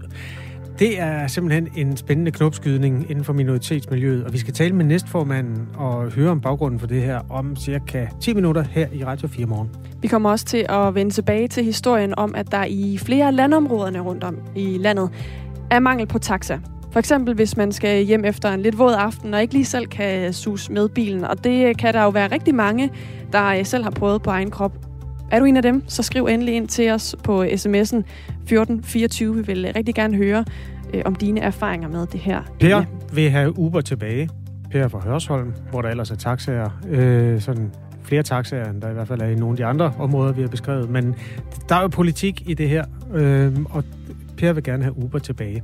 [0.79, 5.67] Det er simpelthen en spændende knopskydning inden for minoritetsmiljøet, og vi skal tale med næstformanden
[5.77, 9.45] og høre om baggrunden for det her om cirka 10 minutter her i Radio 4
[9.45, 9.69] morgen.
[10.01, 13.99] Vi kommer også til at vende tilbage til historien om, at der i flere landområderne
[13.99, 15.09] rundt om i landet
[15.71, 16.59] er mangel på taxa.
[16.91, 19.85] For eksempel hvis man skal hjem efter en lidt våd aften og ikke lige selv
[19.87, 21.23] kan sus med bilen.
[21.23, 22.89] Og det kan der jo være rigtig mange,
[23.31, 24.84] der selv har prøvet på egen krop.
[25.31, 29.35] Er du en af dem, så skriv endelig ind til os på sms'en 1424.
[29.35, 30.45] Vi vil rigtig gerne høre
[30.93, 32.41] øh, om dine erfaringer med det her.
[32.59, 32.83] Per
[33.13, 34.29] vil have Uber tilbage.
[34.71, 37.71] Per fra Hørsholm, hvor der ellers er taxaer øh, sådan
[38.03, 40.41] flere taxaer, end der i hvert fald er i nogle af de andre områder, vi
[40.41, 40.89] har beskrevet.
[40.89, 41.15] Men
[41.69, 43.83] der er jo politik i det her, øh, og
[44.37, 45.63] Per vil gerne have Uber tilbage.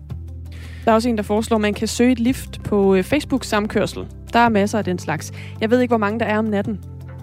[0.85, 4.07] Der er også en, der foreslår, at man kan søge et lift på øh, Facebook-samkørsel.
[4.33, 5.31] Der er masser af den slags.
[5.61, 6.79] Jeg ved ikke, hvor mange der er om natten,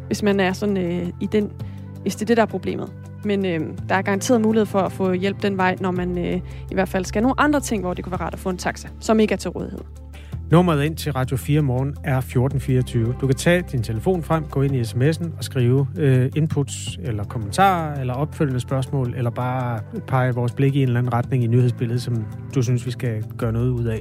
[0.06, 1.50] hvis man er sådan øh, i den,
[2.02, 2.92] hvis det er det, der er problemet.
[3.24, 6.40] Men øh, der er garanteret mulighed for at få hjælp den vej, når man øh,
[6.70, 8.58] i hvert fald skal nogle andre ting, hvor det kunne være rart at få en
[8.58, 9.80] taxa, som ikke er til rådighed.
[10.50, 13.14] Nummeret ind til Radio 4 morgen er 1424.
[13.20, 17.24] Du kan tage din telefon frem, gå ind i sms'en og skrive øh, inputs eller
[17.24, 21.46] kommentarer eller opfølgende spørgsmål, eller bare pege vores blik i en eller anden retning i
[21.46, 24.00] nyhedsbilledet, som du synes, vi skal gøre noget ud af.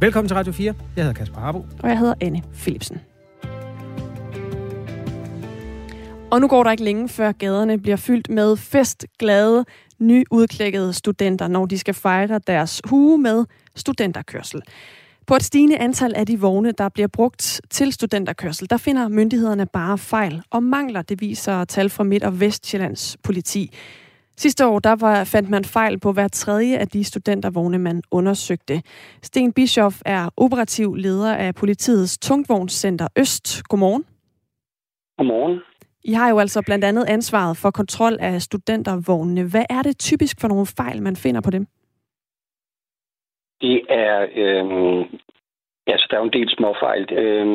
[0.00, 0.74] Velkommen til Radio 4.
[0.96, 1.66] Jeg hedder Kasper Harbo.
[1.82, 3.00] Og jeg hedder Anne Philipsen.
[6.30, 9.64] Og nu går der ikke længe, før gaderne bliver fyldt med festglade,
[9.98, 14.62] nyudklækkede studenter, når de skal fejre deres hue med studenterkørsel.
[15.26, 19.66] På et stigende antal af de vogne, der bliver brugt til studenterkørsel, der finder myndighederne
[19.66, 23.70] bare fejl og mangler, det viser tal fra Midt- og Vestjyllands politi.
[24.36, 28.82] Sidste år der var, fandt man fejl på hver tredje af de studentervogne, man undersøgte.
[29.22, 33.62] Sten Bischoff er operativ leder af politiets tungvognscenter Øst.
[33.62, 34.04] Godmorgen.
[35.18, 35.58] Godmorgen.
[36.10, 39.42] I har jo altså blandt andet ansvaret for kontrol af studentervognene.
[39.50, 41.66] Hvad er det typisk for nogle fejl, man finder på dem?
[43.60, 44.64] Det er, øh,
[45.86, 47.46] altså der er jo en del småfejl, øh,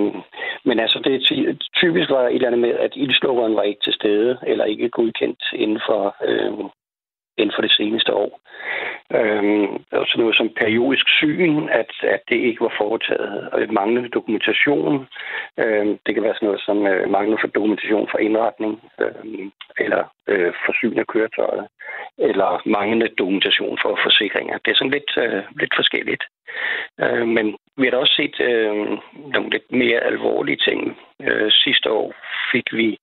[0.66, 3.94] men altså det er typisk var et eller andet med, at ildslukkeren var ikke til
[3.94, 6.54] stede, eller ikke godkendt inden for, øh,
[7.38, 8.40] inden for det seneste år.
[9.18, 14.10] Øhm, og sådan noget som periodisk syn, at, at det ikke var foretaget, og manglende
[14.10, 15.08] dokumentation.
[15.58, 20.04] Øhm, det kan være sådan noget som øh, manglende for dokumentation for indretning, øhm, eller
[20.28, 21.68] øh, forsyn af køretøjet,
[22.18, 24.58] eller manglende dokumentation for forsikringer.
[24.58, 26.24] Det er sådan lidt, øh, lidt forskelligt.
[27.04, 28.76] Øh, men vi har da også set øh,
[29.34, 30.98] nogle lidt mere alvorlige ting.
[31.22, 32.14] Øh, sidste år
[32.52, 32.98] fik vi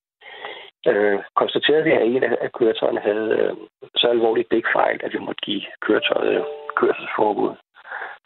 [0.87, 3.53] øh, konstaterede vi, at en af køretøjerne havde øh,
[3.95, 6.43] så alvorligt dækfejl, at vi måtte give køretøjet øh,
[6.75, 7.51] kørselsforbud.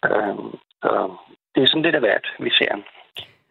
[0.04, 0.36] Øh,
[0.82, 0.90] så
[1.54, 2.74] det er sådan lidt af hvert, vi ser.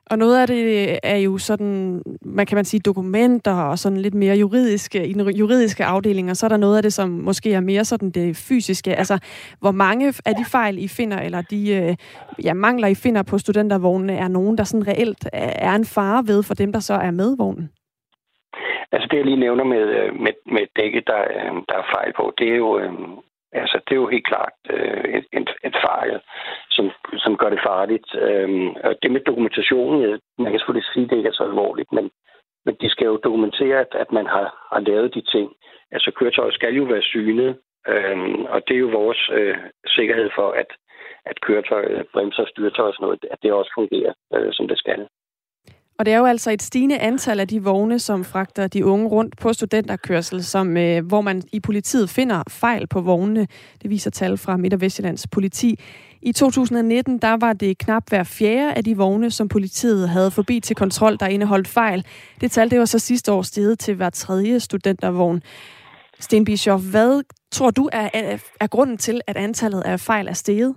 [0.06, 3.98] Og noget af det øh, er jo sådan, man kan man sige, dokumenter og sådan
[3.98, 7.10] lidt mere juridiske, i den juridiske afdeling, og så er der noget af det, som
[7.10, 8.96] måske er mere sådan det fysiske.
[8.96, 9.20] Altså,
[9.60, 11.96] hvor mange af de fejl, I finder, eller de øh,
[12.44, 16.44] ja, mangler, I finder på studentervognene, er nogen, der sådan reelt er en fare ved
[16.44, 17.70] for dem, der så er med vognen?
[18.94, 22.14] Altså det, jeg lige nævner med, øh, med, med dækket, der, øh, der er fejl
[22.14, 22.94] på, det er jo, øh,
[23.62, 24.54] altså, det er jo helt klart
[25.18, 26.20] et, et, et fejl,
[26.76, 26.86] som,
[27.24, 28.08] som gør det farligt.
[28.16, 31.92] Øhm, og det med dokumentationen, man kan selvfølgelig sige, at det ikke er så alvorligt,
[31.92, 32.12] men,
[32.66, 35.48] men de skal jo dokumentere, at, at man har, har lavet de ting.
[35.92, 40.50] Altså køretøjet skal jo være synet, øhm, og det er jo vores øh, sikkerhed for,
[40.52, 40.70] at,
[41.26, 45.08] at køretøjet, bremser, styretøj og sådan noget, at det også fungerer, øh, som det skal.
[46.00, 49.08] Og det er jo altså et stigende antal af de vogne, som fragter de unge
[49.08, 53.48] rundt på studenterkørsel, som, øh, hvor man i politiet finder fejl på vognene.
[53.82, 55.80] Det viser tal fra Midt- og Vestjyllands politi.
[56.22, 60.60] I 2019 der var det knap hver fjerde af de vogne, som politiet havde forbi
[60.60, 62.06] til kontrol, der indeholdt fejl.
[62.42, 65.42] Det tal det var så sidste år steget til hver tredje studentervogn.
[66.20, 70.34] Sten Bischoff, hvad tror du er, er, er grunden til, at antallet af fejl er
[70.34, 70.76] steget?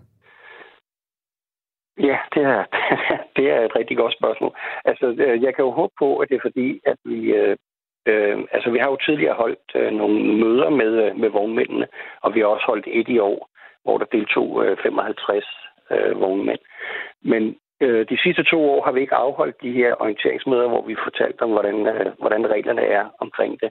[1.99, 2.65] Ja, det er,
[3.37, 4.53] det er et rigtig godt spørgsmål.
[4.85, 7.19] Altså, øh, jeg kan jo håbe på, at det er fordi, at vi...
[7.33, 7.57] Øh,
[8.07, 11.87] øh altså, vi har jo tidligere holdt øh, nogle møder med, øh, med vognmændene,
[12.23, 13.49] og vi har også holdt et i år,
[13.83, 15.45] hvor der deltog øh, 55
[15.91, 16.61] øh, vognmænd.
[17.23, 21.05] Men øh, de sidste to år har vi ikke afholdt de her orienteringsmøder, hvor vi
[21.05, 23.71] fortalt om, hvordan, øh, hvordan reglerne er omkring det.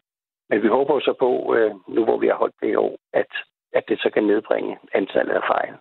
[0.49, 3.31] Men vi håber så på, øh, nu hvor vi har holdt det i år, at,
[3.73, 5.73] at det så kan nedbringe antallet af fejl.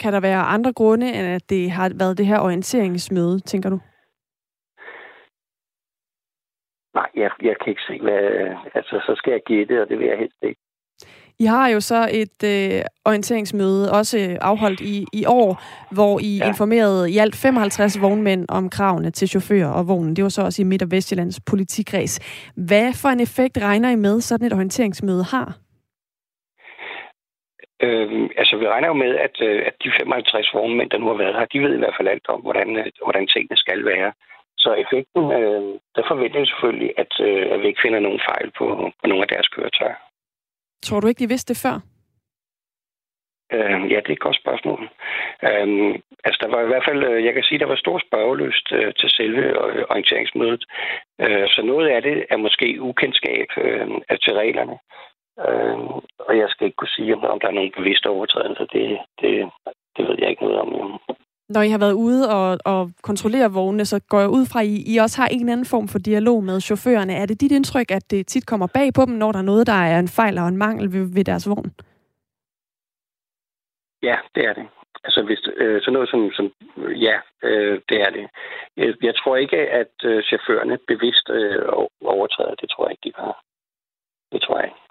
[0.00, 3.78] Kan der være andre grunde, end at det har været det her orienteringsmøde, tænker du?
[6.94, 8.20] Nej, jeg, jeg kan ikke se, hvad...
[8.74, 10.60] Altså, så skal jeg gætte, og det vil jeg helst ikke.
[11.38, 15.62] I har jo så et øh, orienteringsmøde, også afholdt i, i år,
[15.94, 16.48] hvor I ja.
[16.48, 20.16] informerede i alt 55 vognmænd om kravene til chauffører og vognen.
[20.16, 22.20] Det var så også i Midt- og Vestjyllands politikreds.
[22.56, 25.58] Hvad for en effekt regner I med, sådan et orienteringsmøde har?
[27.84, 31.14] Øh, altså, vi regner jo med, at, øh, at de 55 vognmænd, der nu har
[31.22, 34.12] været her, de ved i hvert fald alt om, hvordan, øh, hvordan tingene skal være.
[34.58, 35.62] Så effekten, øh,
[35.96, 38.66] der forventer jeg selvfølgelig, at, øh, at vi ikke finder nogen fejl på,
[39.00, 39.98] på nogle af deres køretøjer.
[40.82, 41.76] Tror du ikke, de vidste det før?
[43.52, 44.82] Øh, ja, det er et godt spørgsmål.
[45.48, 45.68] Øh,
[46.24, 48.94] altså, der var i hvert fald, øh, jeg kan sige, der var stor spørgeløst øh,
[48.94, 49.44] til selve
[49.90, 50.64] orienteringsmødet.
[51.20, 53.88] Øh, så noget af det er måske ukendskab øh,
[54.24, 54.76] til reglerne.
[55.48, 55.78] Øh,
[56.28, 58.64] og jeg skal ikke kunne sige, om der er nogen bevidste overtrædelser.
[58.64, 59.50] Det, det,
[59.96, 61.00] det ved jeg ikke noget om.
[61.48, 64.66] Når I har været ude og, og kontrollere vognene, så går jeg ud fra, at
[64.66, 67.14] I, I også har en anden form for dialog med chaufførerne.
[67.14, 69.66] Er det dit indtryk, at det tit kommer bag på dem, når der er noget,
[69.66, 71.70] der er en fejl og en mangel ved, ved deres vogn?
[74.02, 74.66] Ja, det er det.
[75.04, 76.52] Altså, hvis, øh, sådan noget som, som
[77.06, 78.28] ja, øh, det er det.
[78.76, 81.62] Jeg, jeg tror ikke, at øh, chaufførerne bevidst øh,
[82.04, 82.54] overtræder.
[82.54, 83.42] Det tror jeg ikke, de har.
[84.32, 84.89] Det tror jeg ikke.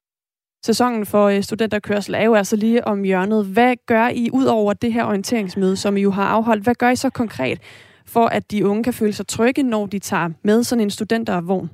[0.64, 3.45] Sæsonen for øh, studenterkørsel er jo altså lige om hjørnet.
[3.53, 6.64] Hvad gør I ud over det her orienteringsmøde, som I jo har afholdt?
[6.64, 7.60] Hvad gør I så konkret
[8.14, 11.70] for, at de unge kan føle sig trygge, når de tager med sådan en studentervogn?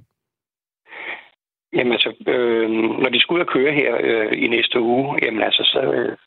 [1.74, 2.70] Jamen altså, øh,
[3.02, 6.18] når de skal ud og køre her øh, i næste uge, jamen altså, så, øh,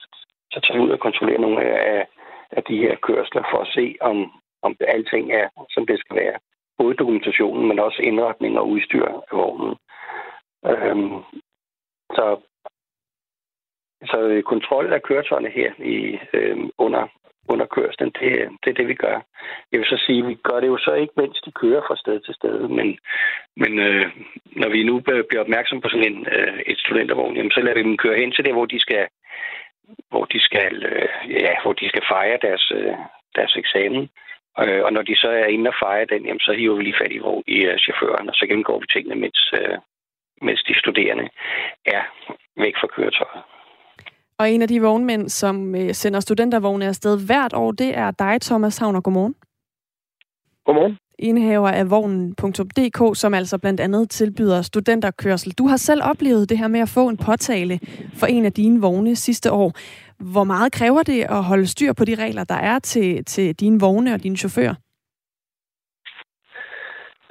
[0.52, 2.06] så tager vi ud og kontrollerer nogle af,
[2.50, 4.16] af de her kørsler for at se, om,
[4.62, 6.38] om alting er, som det skal være.
[6.78, 9.76] Både dokumentationen, men også indretning og udstyr af vognen.
[10.66, 10.96] Øh,
[12.16, 12.24] så,
[14.06, 17.06] så øh, kontrol af køretøjerne her i, øh, under,
[17.48, 19.20] under kørslen, det, det er det, vi gør.
[19.72, 22.20] Jeg vil så sige, vi gør det jo så ikke, mens de kører fra sted
[22.20, 22.98] til sted, men,
[23.56, 24.06] men øh,
[24.46, 27.82] når vi nu bliver opmærksom på sådan en, øh, et studentervogn, jamen, så lader vi
[27.82, 29.08] dem køre hen til det, hvor de skal
[30.10, 32.94] hvor de skal, øh, ja, hvor de skal fejre deres, øh,
[33.36, 34.08] deres eksamen.
[34.62, 37.00] Øh, og når de så er inde og fejre den, jamen, så hiver vi lige
[37.00, 39.78] fat i, hvor, i uh, chaufføren, og så gennemgår vi tingene, mens, øh,
[40.42, 41.28] mens de studerende
[41.86, 42.02] er
[42.56, 43.42] væk fra køretøjet.
[44.38, 48.40] Og en af de vognmænd, som uh, sender studentervogne afsted hvert år, det er dig,
[48.40, 49.00] Thomas Havner.
[49.00, 49.34] Godmorgen.
[50.64, 55.52] Godmorgen indehaver af vognen.dk, som altså blandt andet tilbyder studenterkørsel.
[55.52, 57.80] Du har selv oplevet det her med at få en påtale
[58.20, 59.72] for en af dine vogne sidste år.
[60.32, 63.80] Hvor meget kræver det at holde styr på de regler, der er til, til dine
[63.80, 64.74] vogne og dine chauffører?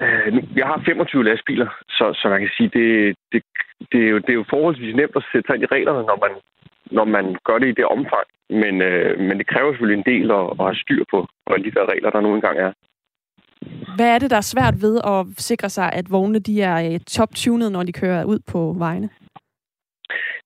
[0.02, 3.44] Øh, jeg har 25 lastbiler, så, så man kan sige, det, det,
[3.92, 6.18] det, er jo, det er jo forholdsvis nemt at sætte sig ind i reglerne, når
[6.26, 6.32] man,
[6.92, 8.28] når man gør det i det omfang.
[8.50, 11.72] Men, øh, men det kræver selvfølgelig en del at, at have styr på, på de
[11.72, 12.72] der regler, der nu engang er.
[13.96, 17.00] Hvad er det, der er svært ved at sikre sig, at vognene de er øh,
[17.00, 19.10] top-tunet, når de kører ud på vejene?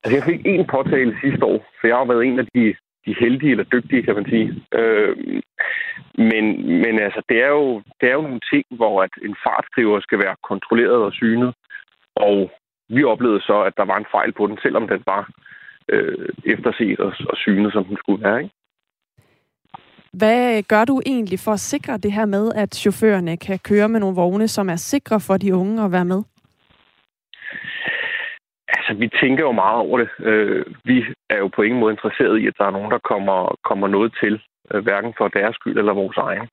[0.03, 2.75] Altså, jeg fik en påtale sidste år, så jeg har været en af de,
[3.05, 4.47] de heldige eller dygtige, kan man sige.
[4.79, 5.15] Øh,
[6.31, 6.45] men,
[6.83, 10.19] men altså, det er, jo, det er jo nogle ting, hvor at en fartskriver skal
[10.19, 11.53] være kontrolleret og synet.
[12.15, 12.51] Og
[12.89, 15.29] vi oplevede så, at der var en fejl på den, selvom den var
[15.89, 18.43] øh, efterset og, og synet, som den skulle være.
[18.43, 18.55] Ikke?
[20.13, 23.99] Hvad gør du egentlig for at sikre det her med, at chaufførerne kan køre med
[23.99, 26.23] nogle vogne, som er sikre for de unge at være med?
[28.67, 30.09] Altså, vi tænker jo meget over det.
[30.19, 33.55] Øh, vi er jo på ingen måde interesseret i, at der er nogen, der kommer,
[33.63, 36.47] kommer noget til, øh, hverken for deres skyld eller vores egen.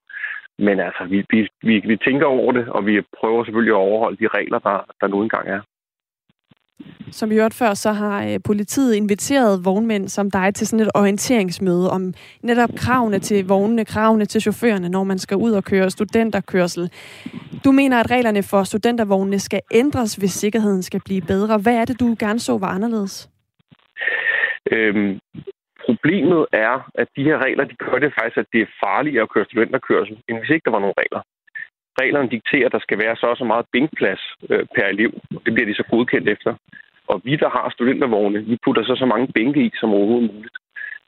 [0.59, 4.17] Men altså, vi, vi, vi, vi tænker over det, og vi prøver selvfølgelig at overholde
[4.17, 5.61] de regler, der, der nu engang er.
[7.11, 10.91] Som vi hørte før, så har øh, politiet inviteret vognmænd som dig til sådan et
[10.95, 15.91] orienteringsmøde om netop kravene til vognene, kravene til chaufførerne, når man skal ud og køre
[15.91, 16.91] studenterkørsel.
[17.65, 21.59] Du mener, at reglerne for studentervognene skal ændres, hvis sikkerheden skal blive bedre.
[21.59, 23.31] Hvad er det, du gerne så var anderledes?
[24.73, 25.19] Øhm,
[25.87, 29.33] problemet er, at de her regler, de gør det faktisk, at det er farligere at
[29.35, 31.23] køre studenterkørsel, end hvis ikke der var nogen regler
[32.01, 35.13] reglerne dikterer, at der skal være så og så meget bænkplads øh, per elev.
[35.45, 36.55] Det bliver de så godkendt efter.
[37.07, 40.57] Og vi, der har studentervogne, vi putter så så mange bænke i som overhovedet muligt,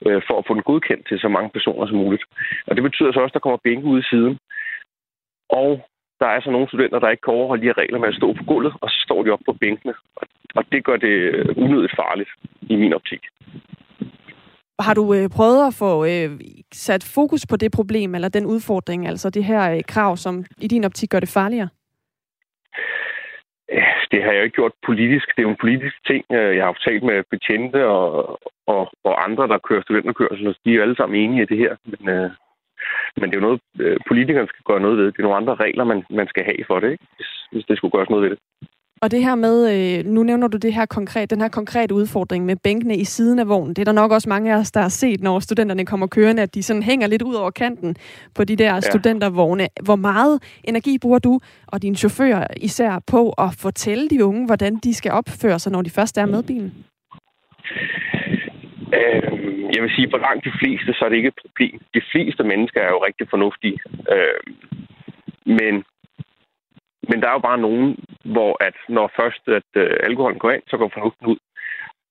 [0.05, 2.23] øh, for at få den godkendt til så mange personer som muligt.
[2.67, 4.37] Og det betyder så også, at der kommer bænke ud i siden.
[5.49, 5.71] Og
[6.19, 8.33] der er så nogle studenter, der ikke kan overholde de her regler med at stå
[8.33, 9.93] på gulvet, og så står de op på bænkene.
[10.55, 12.29] Og det gør det øh, unødigt farligt
[12.61, 13.23] i min optik.
[14.87, 16.29] Har du øh, prøvet at få øh,
[16.73, 20.67] sat fokus på det problem, eller den udfordring, altså det her øh, krav, som i
[20.67, 21.69] din optik gør det farligere?
[24.11, 25.27] Det har jeg jo ikke gjort politisk.
[25.27, 26.25] Det er jo en politisk ting.
[26.31, 30.71] Øh, jeg har talt med betjente og, og, og andre, der kører studenterkørsel, og de
[30.71, 31.75] er jo alle sammen enige i det her.
[31.85, 32.29] Men, øh,
[33.17, 35.05] men det er jo noget, øh, politikerne skal gøre noget ved.
[35.05, 37.05] Det er nogle andre regler, man, man skal have for det, ikke?
[37.15, 38.39] Hvis, hvis det skulle gøres noget ved det.
[39.03, 42.45] Og det her med, øh, nu nævner du det her konkret, den her konkrete udfordring
[42.45, 43.73] med bænkene i siden af vognen.
[43.75, 46.41] Det er der nok også mange af os, der har set, når studenterne kommer kørende,
[46.41, 47.95] at de sådan hænger lidt ud over kanten
[48.35, 48.79] på de der ja.
[48.79, 49.67] studentervogne.
[49.83, 54.75] Hvor meget energi bruger du og din chauffør især på at fortælle de unge, hvordan
[54.75, 56.73] de skal opføre sig, når de først er med bilen?
[58.97, 59.31] Øh,
[59.75, 61.79] jeg vil sige, for langt de fleste, så er det ikke et problem.
[61.93, 63.77] De fleste mennesker er jo rigtig fornuftige.
[64.13, 64.41] Øh,
[65.45, 65.83] men
[67.11, 67.87] men der er jo bare nogen,
[68.33, 71.39] hvor at når først at øh, alkoholen går ind, så går fornuften ud.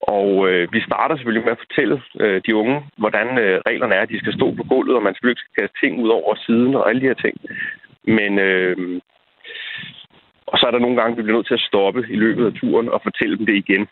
[0.00, 4.04] Og øh, vi starter selvfølgelig med at fortælle øh, de unge, hvordan øh, reglerne er.
[4.04, 6.88] De skal stå på gulvet, og man selvfølgelig skal kaste ting ud over siden og
[6.88, 7.36] alle de her ting.
[8.18, 9.00] Men øh,
[10.46, 12.52] og så er der nogle gange, vi bliver nødt til at stoppe i løbet af
[12.52, 13.88] turen og fortælle dem det igen.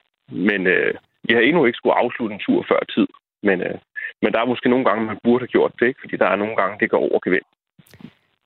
[0.49, 0.95] Men øh,
[1.27, 3.09] vi har endnu ikke skulle afslutte en tur før tid.
[3.43, 3.79] Men, øh,
[4.23, 6.01] Men der er måske nogle gange, man burde have gjort det, ikke?
[6.01, 7.47] fordi der er nogle gange, det går over gevind.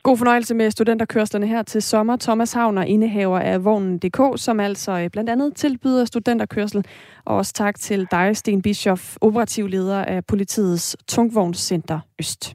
[0.03, 2.17] God fornøjelse med studenterkørslerne her til sommer.
[2.17, 6.85] Thomas Havner, indehaver af Vognen.dk, som altså øh, blandt andet tilbyder studenterkørsel.
[7.25, 12.55] Og også tak til dig, Sten Bischof, operativ leder af politiets Tungvognscenter Øst.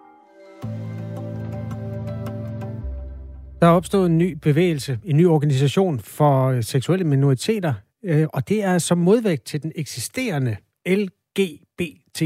[3.61, 8.49] Der er opstået en ny bevægelse, en ny organisation for øh, seksuelle minoriteter, øh, og
[8.49, 12.21] det er som modvægt til den eksisterende LGBT+.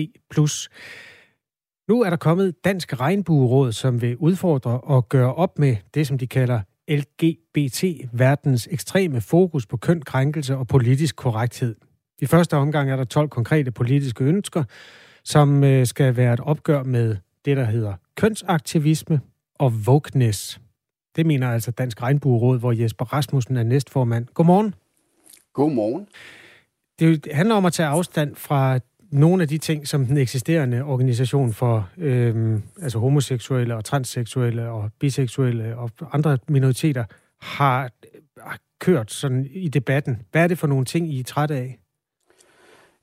[1.87, 6.17] Nu er der kommet Dansk Regnbueråd, som vil udfordre og gøre op med det, som
[6.17, 11.75] de kalder LGBT-verdens ekstreme fokus på køn, krænkelse og politisk korrekthed.
[12.21, 14.63] I første omgang er der 12 konkrete politiske ønsker,
[15.23, 17.15] som øh, skal være et opgør med
[17.45, 19.19] det, der hedder kønsaktivisme
[19.59, 20.59] og wokeness.
[21.15, 24.27] Det mener altså Dansk Regnbueråd, hvor Jesper Rasmussen er næstformand.
[24.33, 24.75] Godmorgen.
[25.53, 26.07] Godmorgen.
[26.99, 28.79] Det handler om at tage afstand fra
[29.11, 34.91] nogle af de ting, som den eksisterende organisation for øhm, altså homoseksuelle og transseksuelle og
[34.99, 37.05] biseksuelle og andre minoriteter
[37.41, 37.89] har,
[38.41, 40.21] har kørt sådan i debatten.
[40.31, 41.79] Hvad er det for nogle ting, I er træt af?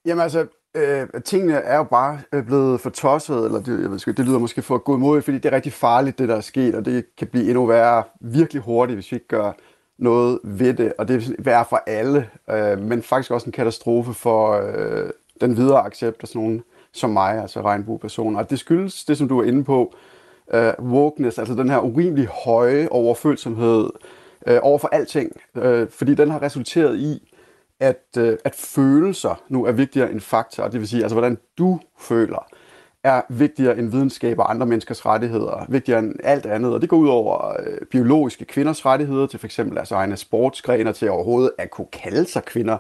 [0.07, 4.15] Jamen altså, øh, tingene er jo bare øh, blevet for tosset, eller det, jeg ved,
[4.15, 6.75] det lyder måske for god måde, fordi det er rigtig farligt, det der er sket,
[6.75, 9.53] og det kan blive endnu værre virkelig hurtigt, hvis vi ikke gør
[9.99, 14.15] noget ved det, og det er værre for alle, øh, men faktisk også en katastrofe
[14.15, 15.11] for øh,
[15.41, 16.63] den videre accept af sådan nogen
[16.93, 18.39] som mig, altså regnbuepersoner.
[18.39, 19.95] Og det skyldes det, som du er inde på,
[20.55, 23.91] øh, wokeness, altså den her urimelig høje overfølsomhed
[24.47, 27.32] øh, over for alting, øh, fordi den har resulteret i,
[27.83, 31.81] at, øh, at følelser nu er vigtigere end fakta, det vil sige, altså hvordan du
[31.99, 32.47] føler,
[33.05, 36.97] er vigtigere end videnskab og andre menneskers rettigheder, vigtigere end alt andet, og det går
[36.97, 39.59] ud over øh, biologiske kvinders rettigheder, til f.eks.
[39.59, 42.79] altså egne sportsgrener, til overhovedet at kunne kalde sig kvinder,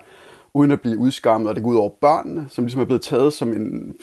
[0.54, 3.32] uden at blive udskammet, og det går ud over børnene, som ligesom er blevet taget
[3.32, 3.94] som en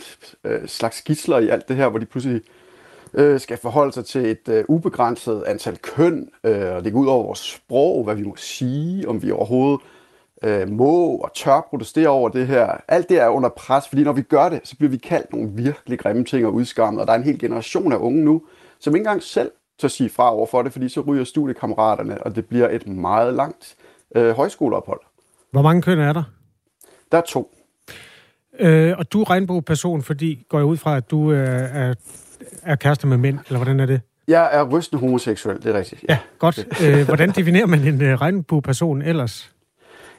[0.44, 2.42] øh, slags gidsler i alt det her, hvor de pludselig
[3.14, 7.08] øh, skal forholde sig til et øh, ubegrænset antal køn, øh, og det går ud
[7.08, 9.99] over vores sprog, hvad vi må sige, om vi overhovedet øh,
[10.68, 12.78] må og tør protestere over det her.
[12.88, 15.50] Alt det er under pres, fordi når vi gør det, så bliver vi kaldt nogle
[15.54, 18.42] virkelig grimme ting og udskammet, og der er en hel generation af unge nu,
[18.80, 22.36] som ikke engang selv tør sige fra over for det, fordi så ryger studiekammeraterne, og
[22.36, 23.76] det bliver et meget langt
[24.16, 25.02] øh, højskoleophold.
[25.52, 26.24] Hvor mange køn er der?
[27.12, 27.52] Der er to.
[28.60, 31.94] Øh, og du er regnbueperson, fordi går jeg ud fra, at du øh, er,
[32.64, 34.02] er kærester med mænd, eller hvordan er det?
[34.28, 36.06] Jeg er rystende homoseksuel, det er rigtigt.
[36.10, 36.68] Ja, ja godt.
[36.86, 39.52] Øh, hvordan definerer man en øh, regnbueperson ellers?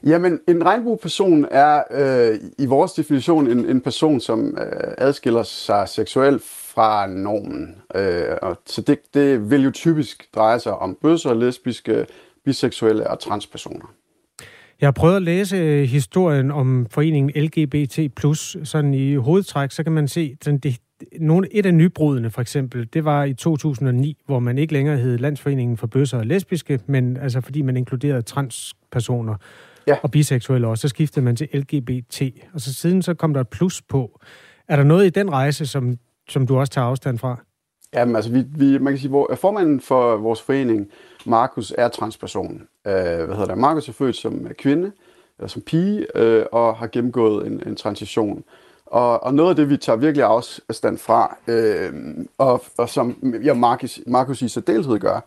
[0.06, 5.88] Jamen, en regnbueperson er øh, i vores definition en, en person, som øh, adskiller sig
[5.88, 7.76] seksuelt fra normen.
[7.94, 12.06] Øh, og så det, det vil jo typisk dreje sig om bøsser, lesbiske,
[12.44, 13.94] biseksuelle og transpersoner.
[14.80, 17.98] Jeg har prøvet at læse øh, historien om foreningen LGBT+,
[18.64, 20.76] sådan i hovedtræk, så kan man se, den, det,
[21.20, 25.18] nogle, et af nybrudene for eksempel, det var i 2009, hvor man ikke længere hed
[25.18, 29.34] Landsforeningen for Bøsser og Lesbiske, men altså fordi man inkluderede transpersoner
[29.90, 29.98] ja.
[30.02, 32.22] og biseksuelle også, så skiftede man til LGBT.
[32.54, 34.20] Og så siden så kom der et plus på.
[34.68, 37.36] Er der noget i den rejse, som, som du også tager afstand fra?
[37.94, 40.88] Jamen altså, vi, vi, man kan sige, hvor, formanden for vores forening,
[41.26, 42.62] Markus, er transperson.
[42.86, 43.58] Øh, hvad hedder det?
[43.58, 44.92] Markus er født som kvinde,
[45.38, 48.44] eller som pige, øh, og har gennemgået en, en transition.
[48.86, 51.92] Og, og noget af det, vi tager virkelig afstand fra, øh,
[52.38, 55.20] og, og som ja, Markus, Markus i særdeleshed gør,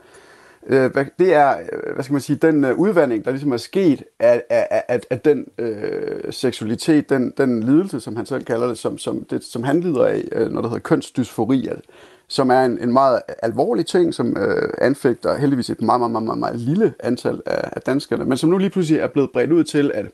[0.68, 4.03] øh, det er, øh, hvad skal man sige, den øh, udvandring, der ligesom er sket
[4.20, 8.78] af, af, af, af den øh, seksualitet, den, den lidelse, som han selv kalder det,
[8.78, 11.70] som, som, det, som han lider af, øh, når det hedder kønsdysfori,
[12.28, 16.26] som er en, en meget alvorlig ting, som øh, anfægter heldigvis et meget, meget, meget,
[16.26, 19.51] meget, meget lille antal af, af danskerne, men som nu lige pludselig er blevet bredt
[19.51, 20.05] ud til, at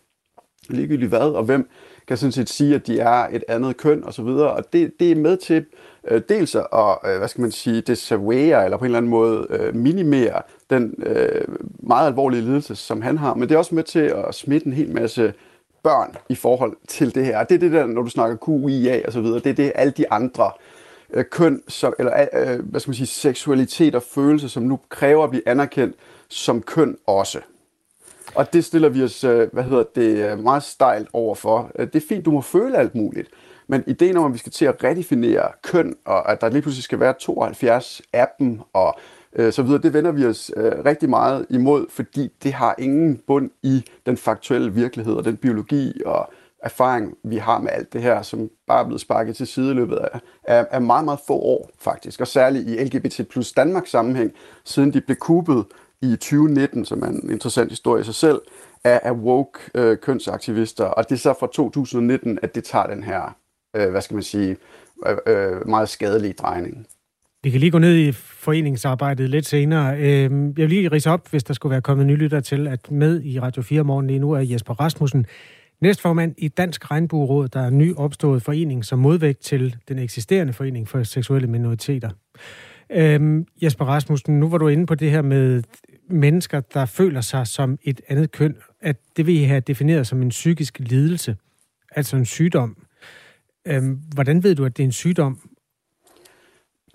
[0.70, 1.70] ligegyldigt hvad og hvem
[2.08, 4.92] kan sådan set sige, at de er et andet køn og så videre, og det,
[5.00, 5.66] det er med til
[6.08, 6.66] øh, dels at,
[7.06, 11.04] øh, hvad skal man sige, desavere eller på en eller anden måde øh, minimere den
[11.06, 11.48] øh,
[11.80, 14.74] meget alvorlige lidelse, som han har, men det er også med til at smitte en
[14.74, 15.34] hel masse
[15.84, 17.44] børn i forhold til det her.
[17.44, 19.94] Det er det der, når du snakker QIA og så videre, det er det alle
[19.98, 20.52] de andre
[21.14, 25.24] øh, køn, som, eller øh, hvad skal man sige, seksualitet og følelse, som nu kræver
[25.24, 25.96] at blive anerkendt
[26.30, 27.40] som køn også.
[28.36, 31.72] Og det stiller vi os, øh, hvad hedder det, øh, meget stejlt overfor.
[31.76, 33.30] Øh, det er fint, du må føle alt muligt,
[33.70, 36.84] men ideen om, at vi skal til at redefinere køn, og at der lige pludselig
[36.84, 39.00] skal være 72 af dem, og
[39.36, 43.22] øh, så videre, det vender vi os øh, rigtig meget imod, fordi det har ingen
[43.28, 46.30] bund i den faktuelle virkelighed, og den biologi og
[46.64, 50.20] erfaring, vi har med alt det her, som bare er blevet sparket til sideløbet af,
[50.44, 54.32] af, af meget, meget få år faktisk, og særligt i LGBT plus Danmarks sammenhæng,
[54.66, 55.66] siden de blev kuppet
[56.02, 58.42] i 2019, som er en interessant historie i sig selv,
[58.84, 63.04] af, af woke øh, kønsaktivister, og det er så fra 2019, at det tager den
[63.04, 63.36] her,
[63.76, 64.58] øh, hvad skal man sige,
[65.08, 66.88] øh, øh meget skadelige drejning.
[67.44, 70.00] Vi kan lige gå ned i foreningsarbejdet lidt senere.
[70.00, 73.24] Øhm, jeg vil lige rise op, hvis der skulle være kommet nylytter til, at med
[73.24, 75.26] i Radio 4 morgen lige nu er Jesper Rasmussen,
[75.82, 80.54] næstformand i Dansk Regnbueråd, der er en ny opstået forening som modvægt til den eksisterende
[80.54, 82.10] forening for seksuelle minoriteter.
[82.92, 85.64] Øhm, Jesper Rasmussen, nu var du inde på det her med
[86.10, 90.22] mennesker, der føler sig som et andet køn, at det vil I have defineret som
[90.22, 91.36] en psykisk lidelse,
[91.92, 92.78] altså en sygdom.
[93.70, 95.40] Øhm, hvordan ved du, at det er en sygdom?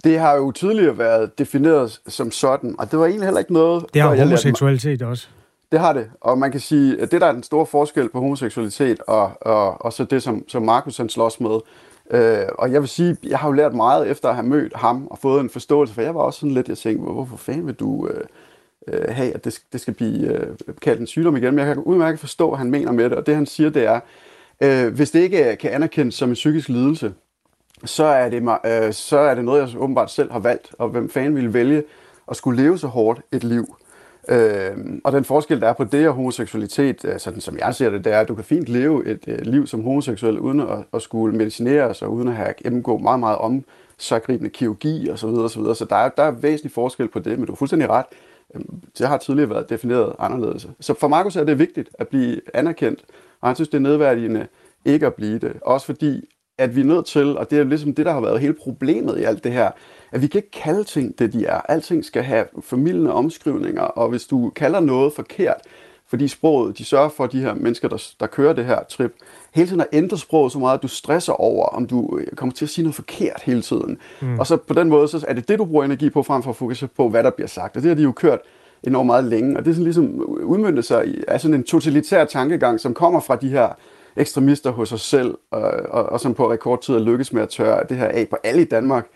[0.05, 3.85] Det har jo tidligere været defineret som sådan, og det var egentlig heller ikke noget...
[3.95, 5.29] Det har homoseksualitet også.
[5.72, 8.20] Det har det, og man kan sige, at det der er den store forskel på
[8.20, 11.61] homoseksualitet og, og, og så det, som, som Markus han slås med,
[12.11, 15.07] Øh, og jeg vil sige, jeg har jo lært meget efter at have mødt ham
[15.07, 17.75] og fået en forståelse, for jeg var også sådan lidt, jeg tænkte, hvorfor fanden vil
[17.75, 18.25] du øh,
[18.89, 21.55] øh, have, at det, det skal blive øh, kaldt en sygdom igen?
[21.55, 23.85] Men jeg kan udmærket forstå, hvad han mener med det, og det han siger, det
[23.85, 24.01] er,
[24.64, 27.12] øh, hvis det ikke kan anerkendes som en psykisk lidelse,
[27.84, 31.10] så er, det, øh, så er det noget, jeg åbenbart selv har valgt, og hvem
[31.10, 31.82] fanden ville vælge
[32.30, 33.76] at skulle leve så hårdt et liv.
[34.28, 37.90] Øh, og den forskel, der er på det og homoseksualitet, øh, sådan som jeg ser
[37.90, 40.84] det, det er, at du kan fint leve et øh, liv som homoseksuel, uden at,
[40.94, 43.64] at skulle medicineres, og uden at have gennemgå meget, meget om
[44.10, 45.16] gribende kirurgi osv.
[45.16, 45.74] Så, videre, og så, videre.
[45.74, 48.06] så der er, der er væsentlig forskel på det, men du er fuldstændig ret.
[48.54, 50.68] Øhm, det har tidligere været defineret anderledes.
[50.80, 53.04] Så for Markus er det vigtigt at blive anerkendt,
[53.45, 54.47] og han synes, det er nedværdigende
[54.84, 55.53] ikke at blive det.
[55.62, 56.20] Også fordi,
[56.59, 59.18] at vi er nødt til, og det er ligesom det, der har været hele problemet
[59.18, 59.70] i alt det her,
[60.12, 61.61] at vi kan ikke kalde ting det, de er.
[61.68, 65.57] Alting skal have formidlende omskrivninger, og hvis du kalder noget forkert,
[66.09, 69.12] fordi sproget, de sørger for, de her mennesker, der, der kører det her trip,
[69.55, 72.53] hele tiden at ændre sproget så meget, at du stresser over, om du øh, kommer
[72.53, 73.99] til at sige noget forkert hele tiden.
[74.22, 74.38] Mm.
[74.38, 76.51] Og så på den måde, så er det det, du bruger energi på, frem for
[76.51, 77.76] at fokusere på, hvad der bliver sagt.
[77.76, 78.40] Og det har de jo kørt
[78.87, 82.80] enormt meget længe, og det er sådan ligesom udmyndtet sig er sådan en totalitær tankegang,
[82.80, 83.68] som kommer fra de her
[84.16, 87.97] ekstremister hos os selv, og, og, og som på rekordtid lykkes med at tørre det
[87.97, 89.07] her af på alle i Danmark,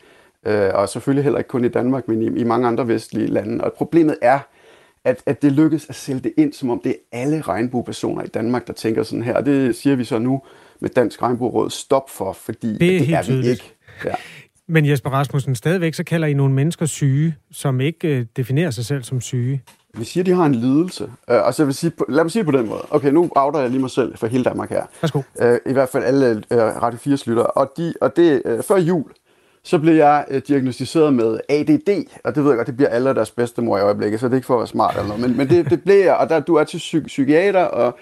[0.47, 3.65] øh, og selvfølgelig heller ikke kun i Danmark, men i, i mange andre vestlige lande.
[3.65, 4.39] Og problemet er,
[5.05, 8.27] at, at det lykkes at sælge det ind, som om det er alle regnbuepersoner i
[8.27, 9.35] Danmark, der tænker sådan her.
[9.35, 10.43] Og det siger vi så nu
[10.81, 13.75] med Dansk Regnbueråd stop for, fordi det er, det er vi ikke.
[14.05, 14.15] Ja.
[14.71, 18.85] Men Jesper Rasmussen, stadigvæk så kalder I nogle mennesker syge, som ikke øh, definerer sig
[18.85, 19.63] selv som syge.
[19.95, 21.05] Vi siger, at de har en lidelse.
[21.05, 22.81] Uh, altså, jeg vil sige, lad mig sige på den måde.
[22.91, 24.83] Okay, nu outer jeg lige mig selv for hele Danmark her.
[25.03, 25.19] Værsgo.
[25.19, 27.43] Uh, I hvert fald alle uh, Radio 4 lytter.
[27.43, 29.11] Og, de, og det uh, før jul,
[29.65, 33.15] så blev jeg uh, diagnostiseret med ADD, og det ved jeg godt, det bliver alle
[33.15, 35.37] deres bedstemor i øjeblikket, så det er ikke for at være smart eller noget, men,
[35.37, 37.99] men det, det blev jeg, og der, du er til psy- psykiater, og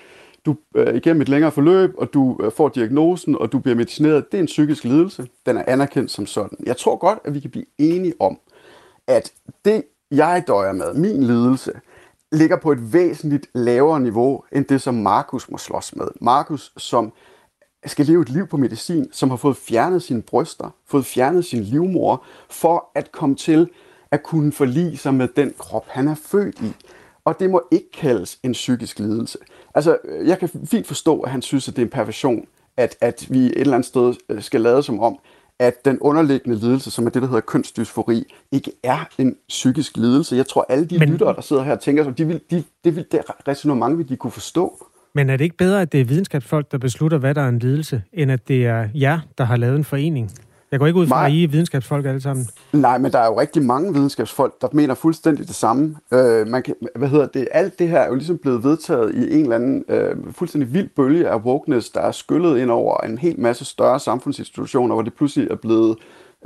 [0.47, 4.33] du uh, igennem et længere forløb, og du øh, får diagnosen, og du bliver medicineret.
[4.33, 5.29] Det er en psykisk lidelse.
[5.47, 6.59] Den er anerkendt som sådan.
[6.67, 8.39] Jeg tror godt, at vi kan blive enige om,
[9.07, 9.33] at
[9.65, 11.73] det, jeg døjer med, min lidelse,
[12.33, 16.09] ligger på et væsentligt lavere niveau, end det, som Markus må slås med.
[16.21, 17.13] Markus, som
[17.87, 21.63] skal leve et liv på medicin, som har fået fjernet sine bryster, fået fjernet sin
[21.63, 23.69] livmor, for at komme til
[24.11, 26.73] at kunne forlige sig med den krop, han er født i.
[27.25, 29.39] Og det må ikke kaldes en psykisk lidelse.
[29.77, 32.47] Altså, jeg kan fint forstå, at han synes, at det er en perversion,
[32.77, 35.19] at, at vi et eller andet sted øh, skal lade som om,
[35.59, 40.37] at den underliggende lidelse, som er det, der hedder kønsdysfori, ikke er en psykisk lidelse.
[40.37, 41.09] Jeg tror, alle de Men...
[41.09, 44.31] lyttere, der sidder her, tænker, de vil, de, det, vil, det resonemang vil de kunne
[44.31, 44.87] forstå.
[45.15, 47.59] Men er det ikke bedre, at det er videnskabsfolk, der beslutter, hvad der er en
[47.59, 50.31] lidelse, end at det er jer, der har lavet en forening?
[50.71, 52.49] Jeg går ikke ud fra, at I er videnskabsfolk alle sammen.
[52.73, 55.97] Nej, men der er jo rigtig mange videnskabsfolk, der mener fuldstændig det samme.
[56.13, 57.49] Øh, man kan, hvad hedder det?
[57.51, 60.89] Alt det her er jo ligesom blevet vedtaget i en eller anden øh, fuldstændig vild
[60.97, 65.15] bølge af wokeness, der er skyllet ind over en hel masse større samfundsinstitutioner, hvor det
[65.15, 65.99] pludselig er blevet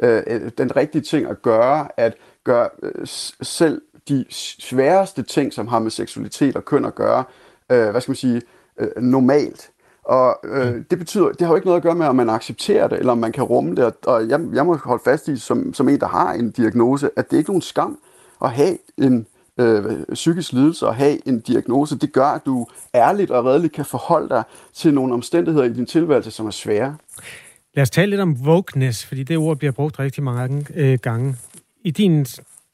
[0.03, 2.15] øh, den rigtige ting at gøre, at
[2.45, 3.07] gøre øh,
[3.43, 7.25] selv de sværeste ting, som har med seksualitet og køn at gøre,
[7.73, 8.43] øh, hvad skal man sige,
[8.79, 9.71] øh, normalt.
[10.11, 12.89] Og øh, det betyder, det har jo ikke noget at gøre med, om man accepterer
[12.89, 13.93] det, eller om man kan rumme det.
[14.07, 17.31] Og jeg, jeg må holde fast i, som, som en, der har en diagnose, at
[17.31, 17.99] det er ikke nogen skam
[18.43, 19.27] at have en
[19.61, 21.99] øh, psykisk lidelse og have en diagnose.
[21.99, 24.43] Det gør, at du ærligt og redeligt kan forholde dig
[24.75, 26.97] til nogle omstændigheder i din tilværelse, som er svære.
[27.75, 31.37] Lad os tale lidt om wokeness, fordi det ord bliver brugt rigtig mange øh, gange.
[31.85, 32.27] I din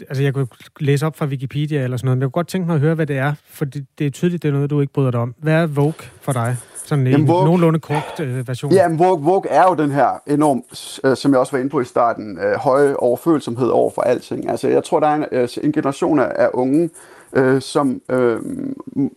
[0.08, 0.46] altså jeg kunne
[0.80, 2.94] læse op fra Wikipedia eller sådan noget, men jeg kunne godt tænke mig at høre,
[2.94, 5.20] hvad det er, for det, det er tydeligt, det er noget, du ikke bryder dig
[5.20, 5.34] om.
[5.38, 6.56] Hvad er Vogue for dig?
[6.84, 8.72] Sådan en Jamen, Vogue- nogenlunde kort øh, version.
[8.72, 11.70] Ja, men Vogue, Vogue er jo den her enormt, øh, som jeg også var inde
[11.70, 14.50] på i starten, øh, høje overfølsomhed over for alting.
[14.50, 16.90] Altså, jeg tror, der er en, øh, en generation af, unge,
[17.36, 18.38] øh, som øh,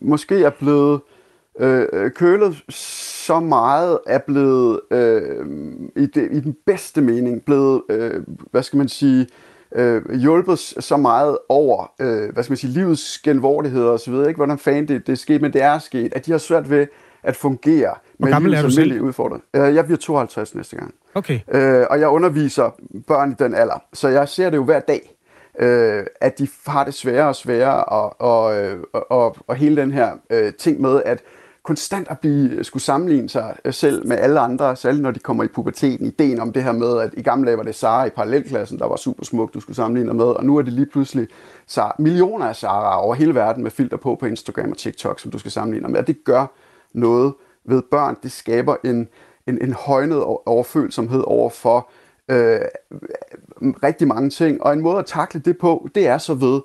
[0.01, 1.01] måske er blevet
[1.59, 2.63] øh, øh, kølet
[3.25, 5.21] så meget, er blevet øh,
[5.95, 9.27] i, det, i den bedste mening, blevet, øh, hvad skal man sige, øh,
[10.19, 14.37] hjulpet s- så meget over, øh, hvad skal man sige, livets genvordigheder og videre, ikke
[14.37, 16.87] hvordan fanden det, det er sket, men det er sket, at de har svært ved
[17.23, 19.01] at fungere med gammel er du selv?
[19.01, 19.67] udfordringer.
[19.67, 20.93] Øh, Jeg bliver 52 næste gang.
[21.15, 21.39] Okay.
[21.51, 22.75] Øh, og jeg underviser
[23.07, 25.15] børn i den alder, så jeg ser det jo hver dag,
[25.59, 29.91] øh, at de har det sværere og sværere, og, og, øh, og, og hele den
[29.91, 31.21] her øh, ting med, at
[31.69, 35.19] konstant at blive, øh, skulle sammenligne sig øh, selv med alle andre, særligt når de
[35.19, 36.05] kommer i puberteten.
[36.05, 38.87] Ideen om det her med, at i gamle dage var det Sara i parallelklassen, der
[38.87, 41.27] var super smuk, du skulle sammenligne dig med, og nu er det lige pludselig
[41.67, 45.31] Sara, millioner af Sara over hele verden med filter på på Instagram og TikTok, som
[45.31, 45.99] du skal sammenligne dig med.
[45.99, 46.45] Og det gør
[46.93, 47.33] noget
[47.65, 48.17] ved børn.
[48.23, 49.07] Det skaber en,
[49.47, 51.89] en, en højnet overfølsomhed over for
[52.29, 52.61] øh,
[53.61, 54.63] rigtig mange ting.
[54.63, 56.61] Og en måde at takle det på, det er så ved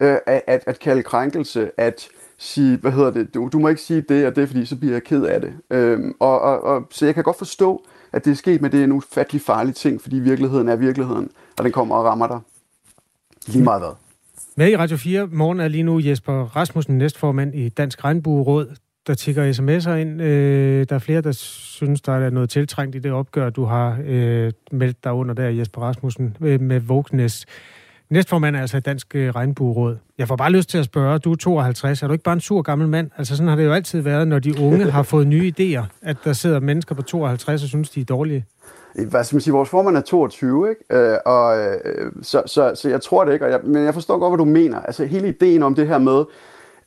[0.00, 3.80] øh, at, at, at kalde krænkelse, at sige, hvad hedder det, du, du må ikke
[3.80, 5.52] sige det og det, fordi så bliver jeg ked af det.
[5.70, 8.80] Øhm, og, og, og, så jeg kan godt forstå, at det er sket, men det
[8.80, 12.40] er en ufattelig farlig ting, fordi virkeligheden er virkeligheden, og den kommer og rammer dig.
[13.46, 13.92] Lige meget hvad.
[14.56, 18.76] Med i Radio 4 morgen er lige nu Jesper Rasmussen, næstformand i Dansk Regnbueråd,
[19.06, 20.22] der tigger sms'er ind.
[20.22, 23.98] Øh, der er flere, der synes, der er noget tiltrængt i det opgør, du har
[24.04, 27.46] øh, meldt dig under der, Jesper Rasmussen, øh, med Vågnes.
[28.10, 29.96] Næstformand er altså i Dansk øh, Regnbueråd.
[30.18, 32.40] Jeg får bare lyst til at spørge, du er 52, er du ikke bare en
[32.40, 33.10] sur gammel mand?
[33.18, 36.16] Altså sådan har det jo altid været, når de unge har fået nye idéer, at
[36.24, 38.44] der sidder mennesker på 52 og synes, de er dårlige.
[38.94, 40.80] hvad skal man sige, vores formand er 22, ikke?
[40.90, 44.18] Øh, og, øh, så, så, så jeg tror det ikke, og jeg, men jeg forstår
[44.18, 44.80] godt, hvad du mener.
[44.80, 46.24] Altså hele ideen om det her med,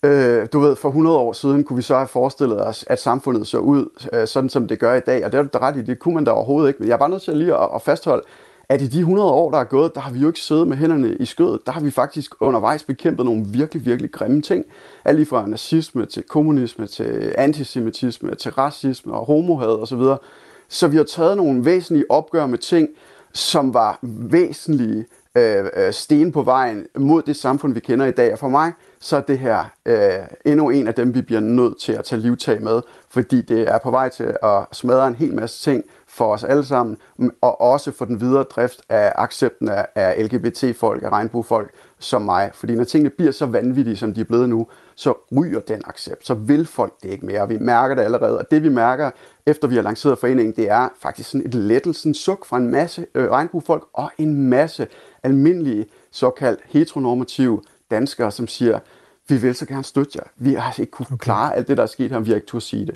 [0.04, 3.48] øh, du ved, for 100 år siden kunne vi så have forestillet os, at samfundet
[3.48, 5.82] så ud, øh, sådan som det gør i dag, og det er du ret i,
[5.82, 6.84] det kunne man da overhovedet ikke.
[6.84, 8.24] Jeg er bare nødt til lige at, at fastholde,
[8.70, 10.78] at i de 100 år, der er gået, der har vi jo ikke siddet med
[10.78, 11.60] hænderne i skødet.
[11.66, 14.66] Der har vi faktisk undervejs bekæmpet nogle virkelig, virkelig grimme ting.
[15.06, 20.02] Alt lige fra nazisme til kommunisme, til antisemitisme, til racisme og homohad osv.
[20.70, 22.90] Så vi har taget nogle væsentlige opgør med ting,
[23.34, 25.06] som var væsentlige
[25.36, 28.34] øh, øh, sten på vejen mod det samfund, vi kender i dag.
[28.34, 30.12] Og for mig, så er det her øh,
[30.46, 33.78] endnu en af dem, vi bliver nødt til at tage livtag med, fordi det er
[33.78, 36.98] på vej til at smadre en hel masse ting for os alle sammen,
[37.42, 42.52] og også for den videre drift af accepten af, af LGBT-folk, af regnbuefolk som mig.
[42.54, 46.28] Fordi når tingene bliver så vanvittige, som de er blevet nu, så ryger den accept.
[46.28, 48.38] Så vil folk det ikke mere, og vi mærker det allerede.
[48.38, 49.12] Og det vi mærker,
[49.46, 53.06] efter vi har lanceret foreningen, det er faktisk sådan et lettelsens suk fra en masse
[53.16, 54.88] øh, regnbuefolk og en masse
[55.24, 58.80] almindelige såkaldt heteronormative danskere, som siger,
[59.28, 60.24] vi vil så gerne støtte jer.
[60.38, 61.18] Vi har ikke kunne okay.
[61.18, 62.96] klare alt det, der er sket her, vi har ikke turde sige det.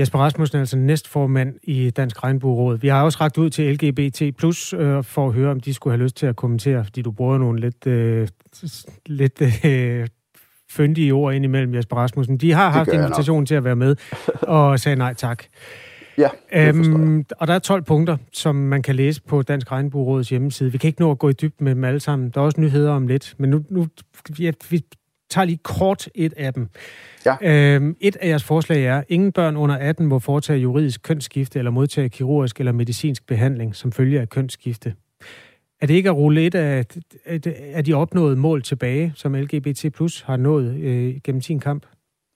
[0.00, 2.78] Jesper Rasmussen er altså næstformand i Dansk Regnbueråd.
[2.78, 5.96] Vi har også ragt ud til LGBT plus øh, for at høre, om de skulle
[5.96, 8.28] have lyst til at kommentere, fordi du bruger nogle lidt, øh,
[9.06, 10.06] lidt øh,
[10.70, 12.36] fyndige ord ind imellem, Jesper Rasmussen.
[12.36, 13.96] De har haft invitation til at være med,
[14.42, 15.44] og sagde nej tak.
[16.18, 20.72] Ja, Øhm, og der er 12 punkter, som man kan læse på Dansk Regnbueråds hjemmeside.
[20.72, 22.30] Vi kan ikke nå at gå i dybden med dem alle sammen.
[22.30, 23.86] Der er også nyheder om lidt, men nu, nu
[24.38, 24.84] ja, vi
[25.34, 26.68] tager lige kort et af dem.
[27.26, 27.36] Ja.
[27.42, 31.70] Øhm, et af jeres forslag er, ingen børn under 18 må foretage juridisk kønsskifte eller
[31.70, 34.94] modtage kirurgisk eller medicinsk behandling som følge af kønsskifte.
[35.80, 36.84] Er det ikke at rulle et af,
[37.74, 41.86] af de opnåede mål tilbage, som LGBT plus har nået øh, gennem sin kamp?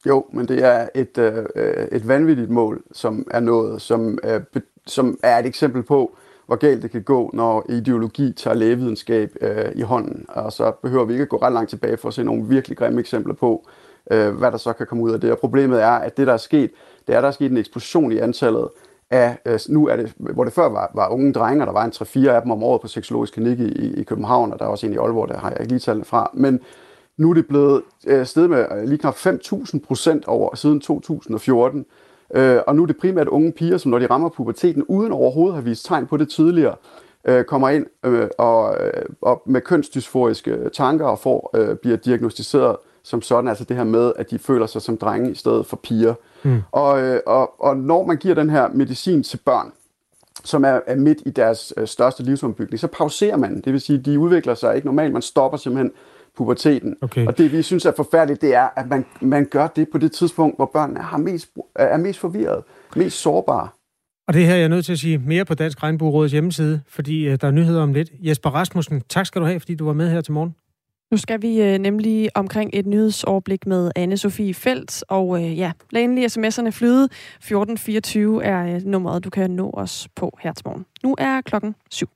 [0.06, 1.44] Jo, men det er et, øh,
[1.92, 4.40] et vanvittigt mål, som er nået, som, øh,
[4.86, 6.16] som er et eksempel på,
[6.48, 10.26] hvor galt det kan gå, når ideologi tager lægevidenskab øh, i hånden.
[10.28, 12.78] Og så behøver vi ikke at gå ret langt tilbage for at se nogle virkelig
[12.78, 13.68] grimme eksempler på,
[14.10, 15.32] øh, hvad der så kan komme ud af det.
[15.32, 16.70] Og problemet er, at det, der er sket,
[17.06, 18.68] det er, at der er sket en eksplosion i antallet
[19.10, 21.84] af, øh, nu er det, hvor det før var, var unge drenge, og der var
[21.84, 24.68] en 3-4 af dem om året på seksologisk klinik i, i København, og der er
[24.68, 26.30] også en i Aalborg, der har jeg ikke lige tallene fra.
[26.34, 26.60] Men
[27.16, 31.86] nu er det blevet øh, sted med øh, lige knap 5.000 procent over siden 2014.
[32.34, 35.54] Øh, og nu er det primært unge piger, som når de rammer puberteten, uden overhovedet
[35.54, 36.74] have vist tegn på det tidligere,
[37.24, 42.76] øh, kommer ind øh, og, øh, og med kønsdysforiske tanker og får, øh, bliver diagnostiseret
[43.02, 45.76] som sådan, altså det her med, at de føler sig som drenge i stedet for
[45.76, 46.14] piger.
[46.42, 46.62] Mm.
[46.72, 49.72] Og, øh, og, og når man giver den her medicin til børn,
[50.44, 53.60] som er, er midt i deres øh, største livsombygning, så pauserer man.
[53.60, 55.12] Det vil sige, de udvikler sig ikke normalt.
[55.12, 55.92] Man stopper simpelthen
[56.38, 56.96] puberteten.
[57.00, 57.26] Okay.
[57.26, 60.12] Og det, vi synes er forfærdeligt, det er, at man, man gør det på det
[60.12, 62.62] tidspunkt, hvor børnene har mest, er mest forvirret,
[62.96, 63.68] mest sårbare.
[64.28, 67.28] Og det her er jeg nødt til at sige mere på Dansk Regnbueråds hjemmeside, fordi
[67.28, 68.10] øh, der er nyheder om lidt.
[68.20, 70.54] Jesper Rasmussen, tak skal du have, fordi du var med her til morgen.
[71.10, 75.72] Nu skal vi øh, nemlig omkring et nyhedsoverblik med anne Sofie Felt, og øh, ja,
[75.90, 77.04] lad endelig sms'erne flyde.
[77.04, 80.86] 1424 er øh, nummeret, du kan nå os på her til morgen.
[81.02, 82.08] Nu er klokken syv.